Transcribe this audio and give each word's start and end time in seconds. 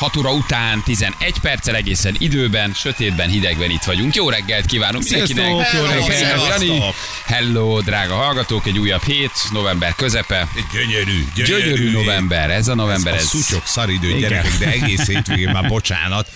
6 0.00 0.16
óra 0.16 0.32
után 0.32 0.82
11 0.82 1.14
perccel 1.42 1.74
egészen 1.74 2.14
időben, 2.18 2.72
sötétben, 2.72 3.28
hidegben 3.28 3.70
itt 3.70 3.82
vagyunk. 3.82 4.14
Jó 4.14 4.30
reggelt 4.30 4.66
kívánunk 4.66 5.04
Sziasztok, 5.04 5.36
mindenkinek. 5.36 5.72
jó 5.72 5.84
reggelt. 5.84 6.22
hello, 6.22 6.46
Jani. 6.46 6.64
Sziasztok. 6.66 6.94
Hello, 7.24 7.80
drága 7.80 8.14
hallgatók, 8.14 8.66
egy 8.66 8.78
újabb 8.78 9.02
hét, 9.02 9.32
november 9.52 9.94
közepe. 9.94 10.48
Gyönyörű, 10.72 11.24
gyönyörű. 11.34 11.62
Gyönyörű 11.64 11.90
november, 11.90 12.50
ez 12.50 12.68
a 12.68 12.74
november, 12.74 13.12
A 13.12 13.16
ez, 13.16 13.24
szutyok 13.24 13.66
szaridő 13.66 14.18
gyerekek, 14.18 14.58
de 14.58 14.66
egész 14.70 15.06
hétvégén 15.06 15.50
már 15.50 15.68
bocsánat. 15.68 16.30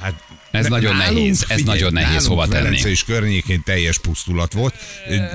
Hát 0.00 0.12
Ez 0.50 0.66
nagyon 0.66 0.96
nehéz, 0.96 1.44
ez 1.48 1.62
nagyon 1.62 1.92
nehéz 1.92 2.08
nálunk 2.08 2.28
hova 2.28 2.48
tenni. 2.48 2.62
Velence 2.62 2.88
és 2.88 3.04
környékén 3.04 3.62
teljes 3.62 3.98
pusztulat 3.98 4.52
volt, 4.52 4.74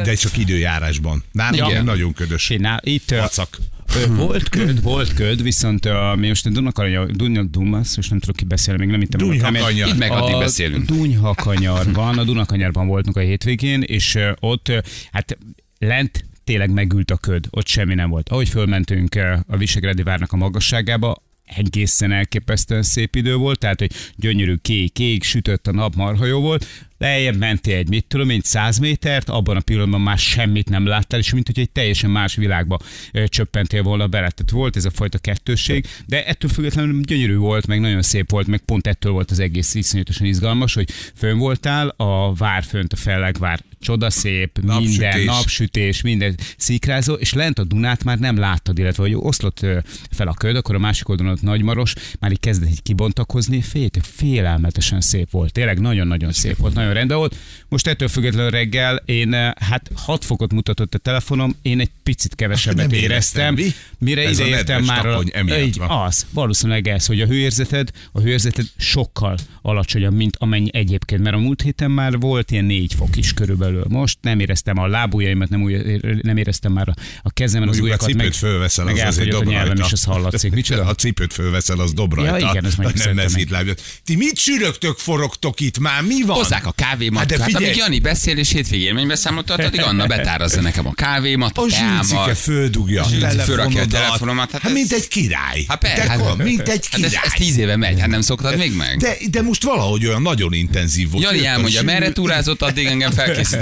de 0.04 0.14
csak 0.16 0.38
időjárásban. 0.38 1.24
Nálunk 1.32 1.72
Igen. 1.72 1.84
nagyon 1.84 2.14
ködös. 2.14 2.50
Én 2.50 2.60
ná- 2.60 2.86
itt 2.86 3.10
Vacak. 3.10 3.58
Ö, 3.96 4.16
volt 4.16 4.50
köd, 4.50 4.82
volt 4.82 5.14
köd, 5.14 5.44
viszont 5.44 5.86
uh, 5.86 6.16
mi 6.16 6.28
most 6.28 6.46
a 6.46 6.50
Dunakanya, 6.50 7.06
Dunya 7.06 7.44
Dumas, 7.44 7.96
most 7.96 8.10
nem 8.10 8.20
tudok 8.20 8.36
ki 8.36 8.46
beszélni, 8.46 8.80
még 8.80 8.90
nem 8.90 9.00
hittem. 9.00 9.20
Dunyhakanyar. 9.20 9.88
Így 9.88 9.98
meg 9.98 10.12
addig 10.12 10.36
a 10.36 10.40
beszélünk. 10.40 10.86
Dunyhakanyarban, 10.86 12.18
a 12.18 12.24
Dunakanyarban 12.24 12.88
voltunk 12.88 13.18
a 13.18 13.20
hétvégén, 13.20 13.82
és 13.82 14.18
ott 14.40 14.72
hát 15.12 15.38
lent 15.80 16.26
tényleg 16.44 16.70
megült 16.70 17.12
a 17.12 17.18
köd, 17.18 17.46
ott 17.50 17.68
semmi 17.68 17.94
nem 17.94 18.10
volt. 18.10 18.30
Ahogy 18.30 18.50
fölmentünk 18.50 19.16
a 19.48 19.58
Visegrádi 19.58 20.04
várnak 20.04 20.32
a 20.32 20.36
magasságába, 20.36 21.24
egészen 21.46 22.12
elképesztően 22.12 22.84
szép 22.84 23.16
idő 23.16 23.36
volt, 23.36 23.60
tehát 23.60 23.80
hogy 23.80 23.92
gyönyörű 24.16 24.56
kék, 24.56 25.00
ég, 25.00 25.24
sütött 25.24 25.68
a 25.68 25.72
nap, 25.72 25.96
marha 25.96 26.26
jó 26.26 26.40
volt, 26.40 26.66
lejjebb 26.98 27.38
mentél 27.38 27.76
egy, 27.76 27.90
mit 27.90 28.06
tudom 28.06 28.30
én, 28.30 28.42
100 28.44 28.78
métert, 28.78 29.30
abban 29.30 29.56
a 29.56 29.60
pillanatban 29.60 30.02
már 30.02 30.18
semmit 30.18 30.70
nem 30.70 30.86
láttál, 30.86 31.20
és 31.20 31.34
mint 31.34 31.46
hogy 31.46 31.60
egy 31.60 31.70
teljesen 31.70 32.10
más 32.10 32.36
világba 32.36 32.80
csöppentél 33.26 33.84
volna 33.84 34.08
bele. 34.08 34.30
Tehát 34.30 34.52
volt 34.52 34.76
ez 34.76 34.86
a 34.86 34.92
fajta 34.92 35.18
kettősség, 35.18 35.88
de 36.06 36.26
ettől 36.26 36.52
függetlenül 36.52 37.02
gyönyörű 37.02 37.36
volt, 37.36 37.68
meg 37.68 37.80
nagyon 37.80 38.02
szép 38.02 38.30
volt, 38.30 38.48
meg 38.48 38.60
pont 38.60 38.88
ettől 38.88 39.12
volt 39.12 39.32
az 39.32 39.40
egész 39.40 39.76
iszonyatosan 39.76 40.28
izgalmas, 40.28 40.74
hogy 40.74 40.90
fönn 41.16 41.38
voltál, 41.38 41.88
a 41.88 42.34
vár 42.34 42.64
fönt, 42.64 42.94
a 42.94 42.96
fellegvár 42.96 43.64
csodaszép, 43.86 44.60
minden 44.62 44.82
Napsütés. 44.82 45.26
napsütés, 45.26 46.02
minden 46.02 46.38
szikrázó, 46.58 47.14
és 47.14 47.34
lent 47.34 47.60
a 47.60 47.64
Dunát 47.64 48.04
már 48.04 48.20
nem 48.20 48.38
láttad, 48.38 48.78
illetve 48.80 49.04
hogy 49.04 49.16
oszlott 49.16 49.66
fel 50.12 50.28
a 50.28 50.34
köd, 50.34 50.56
akkor 50.56 50.76
a 50.76 50.80
másik 50.80 51.10
oldalon 51.10 51.32
ott 51.32 51.42
Nagymaros 51.42 51.94
már 52.20 52.32
így 52.32 52.40
kezdett 52.40 52.70
így 52.70 52.82
kibontakozni, 52.82 53.62
félt, 53.62 54.00
félelmetesen 54.02 55.02
szép 55.02 55.32
volt, 55.32 55.52
tényleg 55.52 55.80
nagyon-nagyon 55.80 56.32
szép 56.32 56.58
volt, 56.58 56.74
nagyon 56.74 56.94
rendben 56.94 57.18
volt. 57.18 57.36
Most 57.70 57.88
ettől 57.88 58.08
függetlenül 58.08 58.50
reggel 58.50 59.02
én, 59.06 59.34
hát 59.60 59.92
6 59.96 60.26
fokot 60.26 60.54
mutatott 60.54 60.94
a 60.94 60.98
telefonom, 60.98 61.56
én 61.62 61.80
egy 61.80 61.92
picit 62.04 62.36
kevesebbet 62.36 62.90
Nem 62.90 63.00
éreztem, 63.00 63.56
éreztem, 63.56 63.76
mi? 64.00 64.06
mire 64.06 64.22
Ez 64.22 64.40
ideértem 64.40 64.84
már 64.84 65.06
a, 65.06 65.22
így, 65.60 65.78
van. 65.78 65.90
az, 65.90 66.26
valószínűleg 66.32 66.88
ez, 66.88 67.06
hogy 67.06 67.22
a 67.22 67.26
hőérzeted, 67.26 67.90
a 68.12 68.20
hőérzeted 68.20 68.66
sokkal 68.78 69.38
alacsonyabb, 69.62 70.14
mint 70.14 70.36
amennyi 70.40 70.70
egyébként, 70.72 71.22
mert 71.22 71.36
a 71.36 71.40
múlt 71.40 71.62
héten 71.62 71.92
már 71.92 72.20
volt 72.20 72.52
ilyen 72.52 72.66
4 72.66 72.94
fok 72.94 73.16
is 73.16 73.34
körülbelül. 73.34 73.75
Most 73.88 74.18
nem 74.22 74.40
éreztem 74.40 74.78
a 74.78 74.88
lábujjaimat, 74.88 75.50
nem, 75.50 75.62
új, 75.62 76.00
nem 76.22 76.38
éreztem 76.38 76.72
már 76.72 76.90
a, 76.90 76.94
a 77.24 77.32
kezemen 77.32 77.68
az 77.68 77.78
Mondjuk 77.78 78.02
a 78.02 78.06
ujjakat, 78.06 78.08
cipőt 78.08 78.42
meg, 78.42 78.52
fölveszel, 78.52 78.86
meg 78.86 78.96
az 78.98 79.02
azért 79.08 79.30
dob 79.30 79.48
a 79.48 79.50
nyelvem, 79.50 79.78
és 79.78 79.92
az 79.92 80.04
hallatszik. 80.04 80.52
Micsoda? 80.60 80.84
Ha 80.84 80.94
cipőt 80.96 81.34
fölveszel, 81.34 81.80
az 81.80 81.94
dob 81.94 82.14
rajta. 82.14 82.38
Ja, 82.38 82.50
igen, 82.50 82.66
ez 82.66 82.76
mondjuk 82.76 83.06
nem 83.06 83.16
mezít 83.16 83.50
lábját. 83.50 83.82
Ti 84.06 84.16
mit 84.16 84.38
sürögtök, 84.38 84.98
forogtok 84.98 85.60
itt 85.60 85.80
már? 85.80 86.02
Mi 86.02 86.22
van? 86.22 86.36
Hozzák 86.36 86.66
a 86.66 86.72
kávémat, 86.72 87.20
Hát 87.20 87.30
hát, 87.32 87.40
de 87.40 87.44
figyelj! 87.46 87.66
amíg 87.66 87.78
Jani 87.78 88.00
beszél 88.00 88.38
és 88.38 88.52
hétvégén 88.52 88.88
élménybeszámolót 88.88 89.46
tart, 89.46 89.64
addig 89.66 89.82
Anna 89.82 90.06
betárazza 90.08 90.62
nekem 90.62 90.88
a 90.88 90.94
kávémat, 90.94 91.58
a 91.58 91.62
A 91.62 91.66
teámat. 91.70 92.38
földugja 92.38 93.04
a 93.04 93.08
fölrakja 93.30 93.82
a 93.82 93.88
telefonomat, 93.88 94.52
hát 94.52 94.62
Hát 94.62 94.72
ez- 94.72 94.78
mint 94.78 94.92
egy 94.92 95.08
király. 95.08 95.64
Hát 95.68 95.80
persze, 95.80 96.02
hát, 96.10 96.38
mint 96.38 96.60
egy 96.70 96.88
hát 96.92 97.04
ez, 97.04 97.10
király. 97.10 97.26
ez 97.26 97.32
tíz 97.32 97.58
éve 97.58 97.76
megy, 97.76 98.00
hát 98.00 98.10
nem 98.10 98.22
szoktad 98.22 98.58
még 98.58 98.76
meg? 98.76 98.98
De, 98.98 99.18
de 99.32 99.42
most 99.42 99.64
valahogy 99.64 100.06
olyan 100.06 100.22
nagyon 100.22 100.54
intenzív 100.54 101.10
volt. 101.10 101.24
Jani 101.24 101.40
a 101.40 101.46
elmondja, 101.46 101.84
merre 101.84 102.12
túrázott, 102.12 102.62
addig 102.62 102.86
engem 102.86 103.12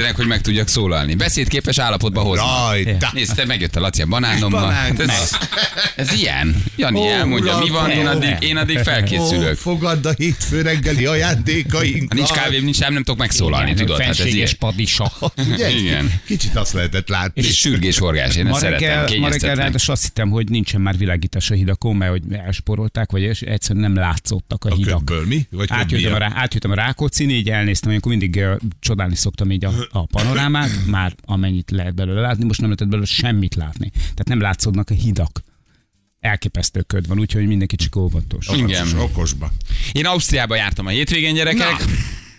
felkészítenek, 0.04 0.16
hogy 0.16 0.28
meg 0.28 0.42
tudjak 0.42 0.68
szólalni. 0.68 1.16
Beszédképes 1.16 1.78
állapotba 1.78 2.22
hoznak. 2.22 2.48
Rajta. 2.70 3.10
Nézd, 3.14 3.36
te 3.36 3.46
megjött 3.46 3.76
a 3.76 3.80
Laci 3.80 4.02
a 4.02 4.06
banánommal. 4.06 4.62
Banán. 4.62 4.76
Hát 4.76 5.00
ez, 5.00 5.32
ez 5.96 6.12
ilyen. 6.12 6.64
Jani 6.76 7.00
Ó, 7.00 7.08
elmondja, 7.08 7.58
mi 7.58 7.70
van, 7.70 7.90
én 7.90 8.08
addig, 8.08 8.36
én 8.40 8.58
addig 8.58 8.78
felkészülök. 8.78 9.56
fogadd 9.58 10.08
a 10.08 10.12
hétfő 10.18 10.62
reggeli 10.62 11.06
ajándékainkat. 11.06 12.08
Ha 12.10 12.16
nincs 12.16 12.30
kávém, 12.32 12.64
nincs 12.64 12.80
nem, 12.80 12.94
nem 12.94 13.04
tudok 13.04 13.20
megszólalni, 13.20 13.74
tudod? 13.74 14.00
Hát 14.02 14.20
ez 14.20 14.26
ilyen. 14.26 14.50
Padisa. 14.60 15.12
Igen. 15.80 16.22
Kicsit 16.26 16.56
azt 16.56 16.74
lehetett 16.74 17.08
látni. 17.10 17.42
És 17.42 17.58
sürgés 17.60 17.98
forgás, 17.98 18.36
én 18.36 18.44
ezt 18.44 18.52
Ma 18.54 18.60
szeretem, 18.60 18.90
reggel, 18.90 19.20
ma 19.20 19.30
reggel 19.30 19.56
ráadásul 19.56 19.94
azt 19.94 20.04
hittem, 20.04 20.30
hogy 20.30 20.50
nincsen 20.50 20.82
már 20.82 20.98
világítás 20.98 21.50
a 21.52 21.54
hidakon, 21.54 21.96
mert 21.96 22.12
hogy 22.12 22.22
elsporolták, 22.30 23.12
vagy 23.12 23.22
és 23.22 23.42
egyszerűen 23.42 23.92
nem 23.92 24.04
látszottak 24.04 24.66
a, 24.66 24.70
A 24.72 24.76
hidak. 24.76 25.06
ködből 25.06 25.26
mi? 25.26 25.48
Vagy 25.52 25.68
Átjöttem 25.72 26.14
a, 26.14 26.18
rá, 26.18 26.32
átjöttem 26.36 26.72
a 26.72 26.76
Rákóczin, 26.76 27.30
így 27.30 27.50
elnéztem, 27.50 27.92
amikor 27.92 28.12
mindig 28.12 28.36
uh, 28.36 28.56
csodálni 28.80 29.16
szoktam 29.16 29.52
így 29.52 29.66
a, 29.66 29.72
a 29.92 30.06
panorámát, 30.06 30.70
már 30.86 31.16
amennyit 31.26 31.72
lehet 31.72 31.96
belőle 31.96 32.22
látni, 32.22 32.46
most 32.46 32.60
nem 32.60 32.70
lehetett 32.70 32.90
belőle 32.90 33.08
semmit 33.08 33.56
látni. 33.56 33.90
Tehát 33.90 34.28
nem 34.28 34.40
látszódnak 34.42 34.90
a 34.90 34.94
hidak. 34.94 35.44
Elképesztő 36.20 36.82
köd 36.82 37.08
van, 37.08 37.20
úgyhogy 37.20 37.48
mindenki 37.48 37.76
csak 37.76 37.96
óvatos. 37.96 38.48
Igen. 38.48 38.88
Okos- 38.88 39.04
Okosba. 39.04 39.52
Én 39.92 40.06
Ausztriába 40.06 40.56
jártam 40.56 40.86
a 40.86 40.90
hétvégén, 40.90 41.34
gyerekek. 41.34 41.84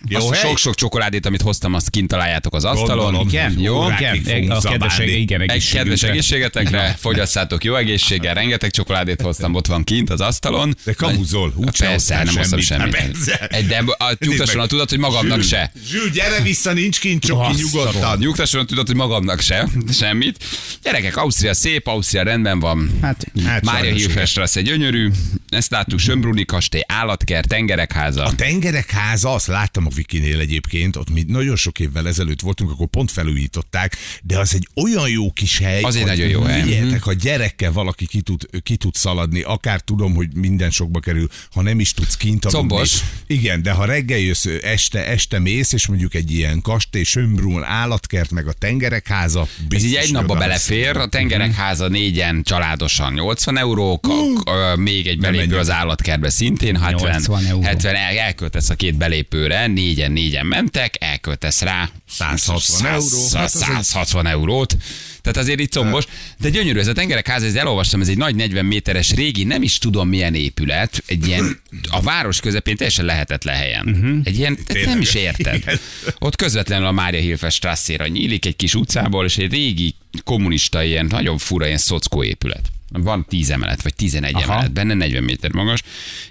Jó 0.07 0.29
Azt 0.29 0.39
sok-sok 0.39 0.75
csokoládét, 0.75 1.25
amit 1.25 1.41
hoztam, 1.41 1.73
azt 1.73 1.89
kint 1.89 2.07
találjátok 2.07 2.53
az 2.53 2.65
asztalon. 2.65 2.97
Gondolom. 2.97 3.27
Igen, 3.27 3.59
Jó. 3.59 3.87
Igen, 3.99 4.51
a 4.51 4.59
kedves, 4.61 4.99
igen, 4.99 5.41
Egy 5.41 5.69
kedves 5.71 6.03
egészségetekre, 6.03 6.95
fogyasszátok 6.99 7.63
jó 7.63 7.75
egészséggel, 7.75 8.33
rengeteg 8.33 8.71
csokoládét 8.71 9.21
hoztam, 9.21 9.53
ott 9.53 9.67
van 9.67 9.83
kint 9.83 10.09
az 10.09 10.21
asztalon. 10.21 10.75
De 10.83 10.93
kamuzol, 10.93 11.53
úgyse 11.55 11.85
Persze, 11.85 12.23
nem 12.23 12.35
hoztam 12.35 12.59
semmit. 12.59 13.17
Egy, 13.47 13.65
de 13.65 13.83
a 13.97 14.15
nyugtasson 14.19 14.61
a 14.61 14.65
tudat, 14.65 14.89
hogy 14.89 14.99
magamnak 14.99 15.41
se. 15.41 15.71
Zsül, 15.87 16.09
gyere 16.09 16.41
vissza, 16.41 16.73
nincs 16.73 16.99
kint 16.99 17.25
a 17.25 17.51
nyugodtan. 17.55 18.17
Nyugtasson 18.17 18.61
a 18.61 18.65
tudat, 18.65 18.87
hogy 18.87 18.95
magamnak 18.95 19.39
se, 19.41 19.67
semmit. 19.91 20.43
Gyerekek, 20.83 21.17
Ausztria 21.17 21.53
szép, 21.53 21.87
Ausztria 21.87 22.23
rendben 22.23 22.59
van. 22.59 22.91
Hát, 23.01 23.25
Hát 23.45 23.63
Mária. 23.63 23.93
Hilfestrasse 23.93 24.61
gyönyörű, 24.61 25.11
ezt 25.49 25.71
láttuk, 25.71 25.99
Sömbruni 25.99 26.45
kastély, 26.45 26.81
állatkert, 26.87 27.47
tengerekháza. 27.47 28.23
A 28.23 28.35
tengerek 28.35 28.91
háza, 28.91 29.33
azt 29.33 29.47
láttam 29.47 29.85
a 29.85 29.89
Vikinél 29.95 30.39
egyébként, 30.39 30.95
ott 30.95 31.09
mi 31.09 31.23
nagyon 31.27 31.55
sok 31.55 31.79
évvel 31.79 32.07
ezelőtt 32.07 32.41
voltunk, 32.41 32.71
akkor 32.71 32.87
pont 32.87 33.11
felújították, 33.11 33.95
de 34.23 34.39
az 34.39 34.53
egy 34.53 34.67
olyan 34.83 35.09
jó 35.09 35.31
kis 35.31 35.57
hely. 35.59 35.81
Az 35.81 35.95
egy 35.95 36.01
hogy 36.01 36.11
nagyon 36.11 36.27
jó 36.27 36.41
hely. 36.41 36.59
Mhm. 36.59 36.67
Figyeljetek, 36.69 37.03
ha 37.03 37.13
gyerekkel 37.13 37.71
valaki 37.71 38.05
ki 38.07 38.21
tud, 38.21 38.61
ki 38.63 38.75
tud 38.75 38.93
szaladni, 38.95 39.41
akár 39.41 39.79
tudom, 39.81 40.13
hogy 40.15 40.27
minden 40.35 40.69
sokba 40.71 40.99
kerül, 40.99 41.27
ha 41.51 41.61
nem 41.61 41.79
is 41.79 41.93
tudsz 41.93 42.17
kint 42.17 42.45
aludni. 42.45 42.69
Combos. 42.69 42.99
Igen, 43.27 43.61
de 43.61 43.71
ha 43.71 43.85
reggel 43.85 44.17
jössz, 44.19 44.45
este, 44.61 45.05
este 45.07 45.39
mész, 45.39 45.71
és 45.71 45.87
mondjuk 45.87 46.13
egy 46.13 46.31
ilyen 46.31 46.61
kastély, 46.61 47.03
Sömbrún, 47.03 47.63
állatkert, 47.63 48.31
meg 48.31 48.47
a 48.47 48.53
tengerek 48.53 49.07
háza. 49.07 49.47
Ez 49.69 49.83
így 49.83 49.93
egy 49.95 50.11
napba 50.11 50.35
belefér, 50.35 50.97
a 50.97 51.07
tengerek 51.07 51.47
Mhm. 51.47 51.57
háza 51.57 51.87
négyen 51.87 52.43
családosan 52.43 53.13
80 53.13 53.57
euró, 53.57 53.99
ö, 54.45 54.75
még 54.75 55.07
egy 55.07 55.19
belépő 55.19 55.57
az 55.57 55.69
állatkertbe 55.69 56.29
szintén 56.29 56.75
70, 56.77 57.11
80 57.11 57.45
euró. 57.45 57.61
70 57.61 57.95
el, 57.95 58.17
elköltesz 58.17 58.69
a 58.69 58.75
két 58.75 58.95
belépőre, 58.97 59.67
négyen, 59.85 60.11
négyen 60.11 60.45
mentek, 60.45 60.95
elköltesz 60.99 61.61
rá 61.61 61.89
160 62.07 62.85
euró. 62.85 63.27
Hát 63.33 63.43
az 63.45 63.55
egy- 63.55 63.83
160 63.83 64.27
eurót. 64.27 64.77
Tehát 65.21 65.37
azért 65.37 65.59
itt 65.59 65.71
combos. 65.71 66.05
De 66.39 66.49
gyönyörű 66.49 66.79
ez 66.79 66.87
a 66.87 66.93
tengerek 66.93 67.27
háza, 67.27 67.45
ezt 67.45 67.55
elolvastam, 67.55 68.01
ez 68.01 68.07
egy 68.07 68.17
nagy 68.17 68.35
40 68.35 68.65
méteres 68.65 69.11
régi, 69.11 69.43
nem 69.43 69.61
is 69.61 69.77
tudom 69.77 70.07
milyen 70.09 70.35
épület, 70.35 71.03
egy 71.05 71.27
ilyen 71.27 71.61
a 71.89 72.01
város 72.01 72.39
közepén 72.39 72.75
teljesen 72.75 73.05
lehetetlen 73.05 73.55
helyen. 73.55 73.87
Uh-huh. 73.87 74.19
Egy 74.23 74.37
ilyen, 74.37 74.57
te 74.65 74.85
nem 74.85 75.01
is 75.01 75.13
érted. 75.13 75.55
Igen. 75.55 75.79
Ott 76.19 76.35
közvetlenül 76.35 76.85
a 76.87 76.91
Mária 76.91 77.19
Hilfe 77.19 77.49
strasszéra 77.49 78.07
nyílik 78.07 78.45
egy 78.45 78.55
kis 78.55 78.75
utcából, 78.75 79.25
és 79.25 79.37
egy 79.37 79.51
régi 79.51 79.95
kommunista 80.23 80.83
ilyen 80.83 81.05
nagyon 81.05 81.37
fura 81.37 81.65
ilyen 81.65 81.77
szockó 81.77 82.23
épület. 82.23 82.61
Van 82.89 83.25
10 83.29 83.49
emelet, 83.49 83.81
vagy 83.81 83.93
11 83.95 84.33
Aha. 84.35 84.43
emelet, 84.53 84.71
benne 84.71 84.93
40 84.93 85.23
méter 85.23 85.51
magas, 85.51 85.81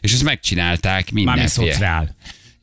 és 0.01 0.13
ezt 0.13 0.23
megcsinálták 0.23 1.11
Mármint 1.13 1.15
mindenféle. 1.35 1.73
szociál. 1.73 2.17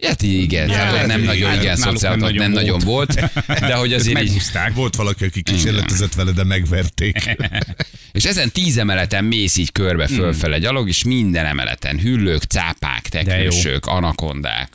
Hát 0.08 0.22
igen, 0.22 0.70
Ja, 0.70 0.86
ott 0.86 0.92
nem 0.92 1.10
hát 1.10 1.26
nagyon, 1.26 1.36
igen, 1.36 1.62
igen, 1.62 1.78
náluk 1.80 1.94
szociál, 1.94 2.16
nem 2.16 2.34
nem 2.34 2.52
nagyon 2.52 2.52
nagyon 2.52 2.80
volt, 2.80 3.14
de 3.48 3.74
hogy 3.74 3.94
azért 3.94 4.22
így, 4.22 4.28
Megúszták. 4.28 4.74
Volt 4.74 4.96
valaki, 4.96 5.24
aki 5.24 5.42
kísérletezett 5.42 6.14
vele, 6.14 6.32
de 6.32 6.44
megverték. 6.44 7.38
és 8.12 8.26
ezen 8.26 8.52
tíz 8.52 8.78
emeleten 8.78 9.24
mész 9.24 9.58
így 9.58 9.72
körbe 9.72 10.08
fölfele 10.08 10.58
gyalog, 10.58 10.88
és 10.88 11.04
minden 11.04 11.46
emeleten 11.46 12.00
hüllők, 12.00 12.44
cápák, 12.44 13.02
teknősök, 13.02 13.86
anakondák. 13.86 14.70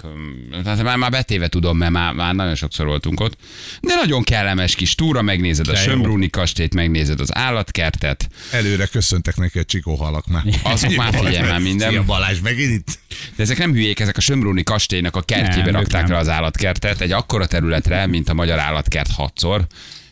Tehát 0.64 0.82
már, 0.82 0.96
már 0.96 1.10
betéve 1.10 1.48
tudom, 1.48 1.76
mert 1.76 1.92
már, 1.92 2.12
már 2.12 2.34
nagyon 2.34 2.54
sokszor 2.54 2.86
voltunk 2.86 3.20
ott. 3.20 3.36
De 3.80 3.94
nagyon 3.94 4.22
kellemes 4.22 4.74
kis 4.74 4.94
túra, 4.94 5.22
megnézed 5.22 5.68
a 5.68 5.72
De 5.72 5.78
jó. 5.78 5.84
Sömbrúni 5.84 6.30
kastélyt, 6.30 6.74
megnézed 6.74 7.20
az 7.20 7.34
állatkertet, 7.36 8.28
Előre 8.50 8.86
köszöntek 8.86 9.36
neki 9.36 9.58
a 9.58 9.64
csikóhalak 9.64 10.26
már. 10.26 10.42
Azok 10.62 10.96
már 10.96 11.14
figyelj 11.14 11.48
már 11.48 11.60
minden. 11.60 11.90
Szia 11.90 12.04
Balázs, 12.04 12.40
megint 12.42 12.70
itt. 12.70 12.98
De 13.36 13.42
ezek 13.42 13.58
nem 13.58 13.72
hülyék, 13.72 14.00
ezek 14.00 14.16
a 14.16 14.20
Sömbrúni 14.20 14.62
kastélynak 14.62 15.15
a 15.16 15.22
kertjébe 15.22 15.70
Nem, 15.70 15.80
rakták 15.80 16.02
nem. 16.02 16.12
le 16.12 16.18
az 16.18 16.28
állatkertet, 16.28 17.00
egy 17.00 17.12
akkora 17.12 17.46
területre, 17.46 18.06
mint 18.06 18.28
a 18.28 18.34
magyar 18.34 18.58
állatkert 18.58 19.10
hatszor. 19.10 19.66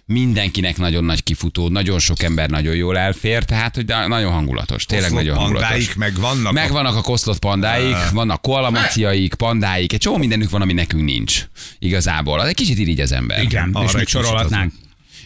Mindenkinek 0.06 0.76
nagyon 0.76 1.04
nagy 1.04 1.22
kifutó, 1.22 1.68
nagyon 1.68 1.98
sok 1.98 2.22
ember 2.22 2.50
nagyon 2.50 2.74
jól 2.74 2.98
elfér, 2.98 3.44
tehát 3.44 3.74
hogy 3.74 3.84
nagyon 4.08 4.32
hangulatos, 4.32 4.84
tényleg 4.86 5.10
Oszlop 5.10 5.22
nagyon 5.24 5.38
hangulatos. 5.38 5.68
pandáik 5.68 5.96
meg 5.96 6.14
vannak. 6.20 6.52
Megvannak 6.52 6.96
a 6.96 7.00
koszlott 7.00 7.38
pandáik, 7.38 7.96
vannak 8.12 8.42
koalamaciaik, 8.42 9.34
pandáik, 9.34 9.92
egy 9.92 9.98
csomó 10.00 10.16
mindenük 10.16 10.50
van, 10.50 10.62
ami 10.62 10.72
nekünk 10.72 11.04
nincs. 11.04 11.46
Igazából. 11.78 12.40
Az 12.40 12.48
egy 12.48 12.54
kicsit 12.54 12.78
irigy 12.78 13.00
az 13.00 13.12
ember. 13.12 13.42
Igen, 13.42 13.70
Arra 13.72 13.84
és 13.84 13.90
egy 13.90 13.96
még 13.96 14.06
sorolhatnánk. 14.06 14.72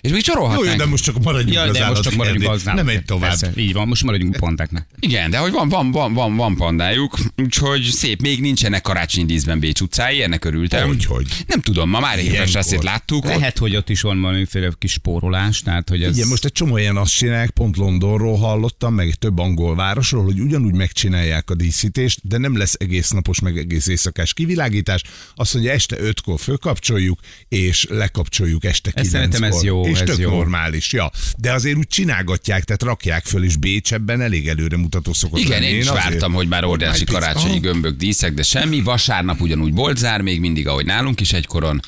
És 0.00 0.10
még 0.10 0.22
Jó, 0.26 0.32
jó, 0.34 0.40
sorolhatnánk. 0.40 0.78
de 0.78 0.86
most 0.86 1.04
csak 1.04 1.22
maradjunk 1.22 1.54
Ja, 1.54 1.72
de 1.72 1.88
most 1.88 2.02
csak 2.02 2.14
maradjunk 2.14 2.48
az 2.50 2.62
Nem 2.62 2.84
megy 2.84 3.04
tovább. 3.04 3.28
Persze, 3.28 3.52
így 3.56 3.72
van, 3.72 3.88
most 3.88 4.04
maradjunk 4.04 4.34
a 4.34 4.38
pandáknál. 4.38 4.86
Igen, 5.00 5.30
de 5.30 5.38
hogy 5.38 5.52
van, 5.52 5.68
van, 5.68 5.90
van, 5.90 6.14
van, 6.14 6.36
van 6.36 6.56
pandájuk, 6.56 7.18
úgyhogy 7.36 7.82
szép. 7.82 8.20
Még 8.20 8.40
nincsenek 8.40 8.82
karácsonyi 8.82 9.26
díszben 9.26 9.58
Bécs 9.58 9.80
utcái, 9.80 10.22
ennek 10.22 10.44
örültem. 10.44 10.86
Hogy, 10.86 11.04
hogy. 11.04 11.26
Nem 11.46 11.60
tudom, 11.60 11.90
ma 11.90 12.00
már 12.00 12.18
éves 12.18 12.54
azt 12.54 12.82
láttuk. 12.82 13.24
ott- 13.24 13.30
Lehet, 13.30 13.58
hogy 13.58 13.76
ott 13.76 13.88
is 13.88 14.00
van 14.00 14.20
valamiféle 14.20 14.70
kis 14.78 14.92
spórolás, 14.92 15.60
tehát 15.60 15.88
hogy 15.88 16.02
ez... 16.02 16.16
Igen, 16.16 16.28
most 16.28 16.44
egy 16.44 16.52
csomó 16.52 16.76
ilyen 16.76 16.96
azt 16.96 17.12
csinálják, 17.16 17.50
pont 17.50 17.76
Londonról 17.76 18.36
hallottam, 18.36 18.94
meg 18.94 19.14
több 19.14 19.38
angol 19.38 19.74
városról, 19.74 20.24
hogy 20.24 20.40
ugyanúgy 20.40 20.74
megcsinálják 20.74 21.50
a 21.50 21.54
díszítést, 21.54 22.20
de 22.22 22.38
nem 22.38 22.56
lesz 22.56 22.74
egész 22.78 23.10
napos, 23.10 23.40
meg 23.40 23.58
egész 23.58 23.86
éjszakás 23.86 24.32
kivilágítás. 24.34 25.02
Azt 25.34 25.54
mondja, 25.54 25.72
este 25.72 25.96
ötkor 26.00 26.40
fölkapcsoljuk, 26.40 27.20
és 27.48 27.86
lekapcsoljuk 27.90 28.64
este 28.64 28.90
Ez 28.94 29.08
szerintem 29.08 29.42
ez 29.42 29.58
kilenckor. 29.60 29.86
jó, 29.86 29.92
És 29.92 29.97
ez 30.00 30.08
tök 30.08 30.18
jó. 30.18 30.30
normális, 30.30 30.92
ja. 30.92 31.10
De 31.36 31.52
azért 31.52 31.76
úgy 31.76 31.86
csinálgatják, 31.88 32.64
tehát 32.64 32.82
rakják 32.82 33.24
föl, 33.24 33.44
és 33.44 33.56
Bécs 33.56 33.92
ebben 33.92 34.20
elég 34.20 34.48
előremutató 34.48 35.12
szokott 35.12 35.40
Igen, 35.40 35.60
lenni. 35.60 35.72
én 35.72 35.80
is 35.80 35.86
azért- 35.86 36.04
vártam, 36.04 36.32
hogy 36.32 36.48
már 36.48 36.64
óriási 36.64 37.04
karácsonyi 37.04 37.58
gömbök, 37.58 37.96
díszek, 37.96 38.32
de 38.34 38.42
semmi. 38.42 38.80
Vasárnap 38.80 39.40
ugyanúgy 39.40 39.74
volt 39.74 39.96
zár, 39.96 40.20
még 40.20 40.40
mindig, 40.40 40.68
ahogy 40.68 40.84
nálunk 40.86 41.20
is 41.20 41.32
egykoron. 41.32 41.80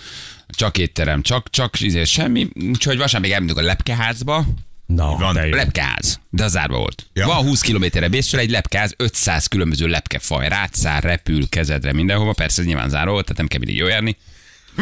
Csak 0.48 0.78
étterem, 0.78 1.22
csak, 1.22 1.50
csak 1.50 1.80
izé, 1.80 2.04
semmi. 2.04 2.48
Úgyhogy 2.68 2.96
vasárnap 2.96 3.22
még 3.22 3.30
elmentünk 3.30 3.58
a 3.58 3.62
lepkeházba. 3.62 4.46
Na, 4.86 5.16
Van. 5.16 5.34
de 5.34 5.46
jó. 5.46 5.54
Lepkeház, 5.54 6.20
de 6.30 6.44
az 6.44 6.52
zárva 6.52 6.76
volt. 6.78 7.06
Ja. 7.12 7.26
Van 7.26 7.36
20 7.36 7.60
kilométerre 7.60 8.08
Bécsről 8.08 8.40
egy 8.40 8.50
lepkeház, 8.50 8.94
500 8.96 9.46
különböző 9.46 9.86
lepkefaj, 9.86 10.48
rátszár, 10.48 11.02
repül 11.02 11.48
kezedre 11.48 11.92
mindenhova, 11.92 12.32
persze 12.32 12.62
nyilván 12.62 12.88
zárva 12.88 13.10
volt, 13.12 13.22
tehát 13.24 13.38
nem 13.38 13.46
kell 13.48 13.58
mindig 13.58 13.76
jól 13.76 13.88
járni. 13.90 14.16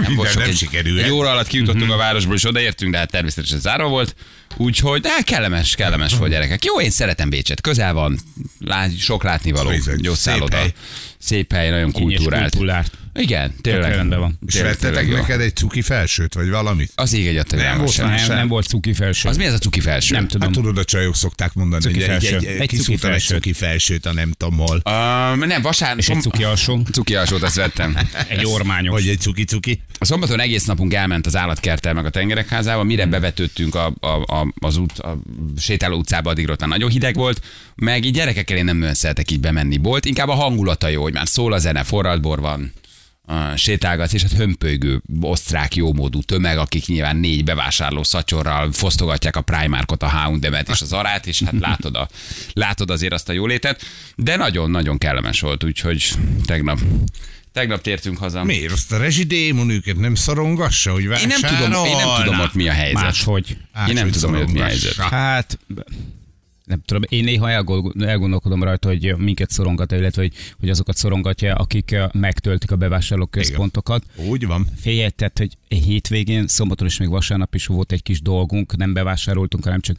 Nem 0.03 0.15
volt 0.15 0.31
sok, 0.31 0.41
nem 0.41 0.49
egy, 0.51 0.57
sikerülhet. 0.57 1.05
egy 1.05 1.11
óra 1.11 1.31
alatt 1.31 1.47
kijutottunk 1.47 1.91
a 1.91 1.97
városból, 1.97 2.35
és 2.35 2.45
odaértünk, 2.45 2.93
de 2.93 2.99
hát 2.99 3.11
természetesen 3.11 3.61
zárva 3.61 3.89
volt. 3.89 4.15
Úgyhogy, 4.57 5.01
de 5.01 5.09
hát 5.09 5.25
kellemes, 5.25 5.75
kellemes 5.75 6.15
volt 6.15 6.31
gyerekek. 6.31 6.65
Jó, 6.65 6.81
én 6.81 6.91
szeretem 6.91 7.31
Bécset, 7.31 7.61
közel 7.61 7.93
van, 7.93 8.19
lát, 8.61 8.99
sok 8.99 9.23
látnivaló, 9.23 9.73
jó 9.97 10.15
szép. 10.15 10.55
Szép 11.19 11.53
hely, 11.53 11.71
nagyon 11.71 11.93
kultúrált. 11.93 12.98
Igen, 13.19 13.55
tényleg. 13.61 13.95
rendben 13.95 14.19
van. 14.19 14.39
És 14.47 14.53
Tényleg, 14.53 14.73
vettetek 14.73 15.05
tényleg 15.05 15.21
neked 15.21 15.41
egy 15.41 15.55
cuki 15.55 15.83
felsőt, 15.83 16.35
vagy 16.35 16.51
valamit? 16.51 16.93
Az 16.95 17.13
ég 17.13 17.27
egy 17.27 17.47
Nem 17.51 17.79
volt. 17.79 17.97
Nem, 17.97 18.27
nem 18.27 18.49
volt 18.49 18.67
cuki 18.67 18.93
felső. 18.93 19.29
Az 19.29 19.37
mi 19.37 19.45
ez 19.45 19.53
a 19.53 19.59
cuki 19.59 19.81
felső? 19.81 20.15
Nem 20.15 20.29
tudom. 20.29 20.49
Hát 20.49 20.57
tudod, 20.57 20.79
a 20.79 20.85
csajok 20.85 21.17
szokták 21.17 21.55
mondani, 21.55 21.83
Cuki 21.83 21.95
hogy 21.95 22.03
egy, 22.03 22.09
felső. 22.09 22.37
egy, 22.37 22.45
Egy 22.45 22.61
egy, 22.61 22.69
cuki 22.69 22.93
egy 22.93 22.99
felsőt. 22.99 23.37
cuki 23.37 23.53
felsőt, 23.53 24.07
a 24.07 24.13
nem 24.13 24.33
tudom 24.33 24.59
hol. 24.59 24.77
Uh, 24.77 25.47
nem, 25.47 25.63
vasárnap. 25.63 25.99
És 25.99 26.09
egy 26.09 26.21
cuki 26.21 26.45
alsó. 26.45 26.83
Cuki 26.93 27.15
alsót, 27.15 27.43
azt 27.43 27.55
vettem. 27.55 27.97
Egy 28.29 28.45
ormányos. 28.47 28.93
Vagy 28.93 29.09
egy 29.09 29.21
cuki-cuki. 29.21 29.81
A 29.99 30.05
szombaton 30.05 30.41
egész 30.41 30.65
napunk 30.65 30.95
elment 30.95 31.27
az 31.27 31.37
állatkerttel 31.37 31.95
meg 31.95 32.05
a 32.05 32.11
tengerekházával, 32.11 32.85
mire 32.85 33.07
bevetődtünk 33.07 33.75
a, 33.75 33.95
a, 34.01 34.07
a, 34.07 34.53
az 34.61 34.77
út, 34.77 34.99
a 34.99 35.19
sétáló 35.59 35.97
utcába, 35.99 36.31
addigra 36.31 36.53
ott 36.53 36.67
nagyon 36.67 36.91
hideg 36.91 37.15
volt, 37.15 37.41
meg 37.75 38.05
így 38.05 38.13
gyerekekkel 38.13 38.57
én 38.57 38.65
nem 38.65 38.77
nagyon 38.79 38.95
szeretek 38.95 39.31
így 39.31 39.41
bemenni. 39.41 39.77
Bolt, 39.77 40.05
inkább 40.05 40.29
a 40.29 40.35
hangulata 40.35 40.89
jó, 40.89 41.03
hogy 41.03 41.13
már 41.13 41.29
szól 41.29 41.53
a 41.53 41.59
zene, 41.59 41.83
forradbor 41.83 42.41
van, 42.41 42.61
uh, 42.61 42.88
sétálgatsz, 43.57 44.13
és 44.13 44.23
hát 44.23 44.33
hömpölygő, 44.33 45.03
osztrák 45.21 45.75
jómódú 45.75 46.23
tömeg, 46.23 46.59
akik 46.59 46.87
nyilván 46.87 47.17
négy 47.17 47.45
bevásárló 47.45 48.03
szacsorral 48.03 48.73
fosztogatják 48.73 49.37
a 49.37 49.41
Primarkot, 49.41 50.03
a 50.03 50.09
H&M-et 50.09 50.69
és 50.69 50.81
az 50.81 50.93
arát, 50.93 51.27
és 51.27 51.43
hát 51.43 51.59
látod, 51.59 51.97
a, 51.97 52.09
látod 52.53 52.91
azért 52.91 53.13
azt 53.13 53.29
a 53.29 53.33
jólétet, 53.33 53.83
de 54.17 54.37
nagyon-nagyon 54.37 54.99
kellemes 54.99 55.41
volt, 55.41 55.65
úgyhogy 55.65 56.13
tegnap, 56.45 56.79
tegnap 57.53 57.81
tértünk 57.81 58.19
haza. 58.19 58.45
Miért? 58.45 58.73
Azt 58.73 58.93
a 58.93 58.99
rezsidémon 58.99 59.71
őket 59.71 59.97
nem 59.97 60.15
szorongassa, 60.15 60.93
hogy 60.93 61.03
Én 61.03 61.11
nem, 61.11 61.41
tudom, 61.41 61.85
én 61.85 61.97
nem 61.97 62.23
tudom 62.23 62.41
ott 62.41 62.55
mi 62.55 62.69
a 62.69 62.73
helyzet. 62.73 63.03
Máshogy. 63.03 63.49
Én 63.49 63.59
nem 63.75 63.95
Máshogy 63.95 64.13
tudom, 64.13 64.33
hogy 64.33 64.43
ott 64.43 64.53
mi 64.53 64.61
a 64.61 64.65
helyzet. 64.65 64.95
Hát, 64.95 65.59
nem 66.69 66.81
tudom, 66.85 67.03
én 67.09 67.25
néha 67.25 67.51
elgond- 67.51 68.03
elgondolkodom 68.03 68.63
rajta, 68.63 68.89
hogy 68.89 69.15
minket 69.17 69.51
szorongat, 69.51 69.93
illetve 69.93 70.23
hogy, 70.23 70.33
hogy 70.61 70.69
azokat 70.69 70.97
szorongatja, 70.97 71.55
akik 71.55 71.91
eh, 71.91 72.09
megtöltik 72.13 72.71
a 72.71 72.77
bevásárlóközpontokat. 72.77 74.05
Úgy 74.17 74.47
van. 74.47 74.67
Félj, 74.77 75.09
tehát, 75.09 75.39
hogy 75.39 75.57
hétvégén, 75.69 76.47
szombaton 76.47 76.87
és 76.87 76.99
még 76.99 77.09
vasárnap 77.09 77.55
is 77.55 77.67
volt 77.67 77.93
egy 77.93 78.03
kis 78.03 78.21
dolgunk, 78.23 78.77
nem 78.77 78.93
bevásároltunk, 78.93 79.65
hanem 79.65 79.81
csak 79.81 79.97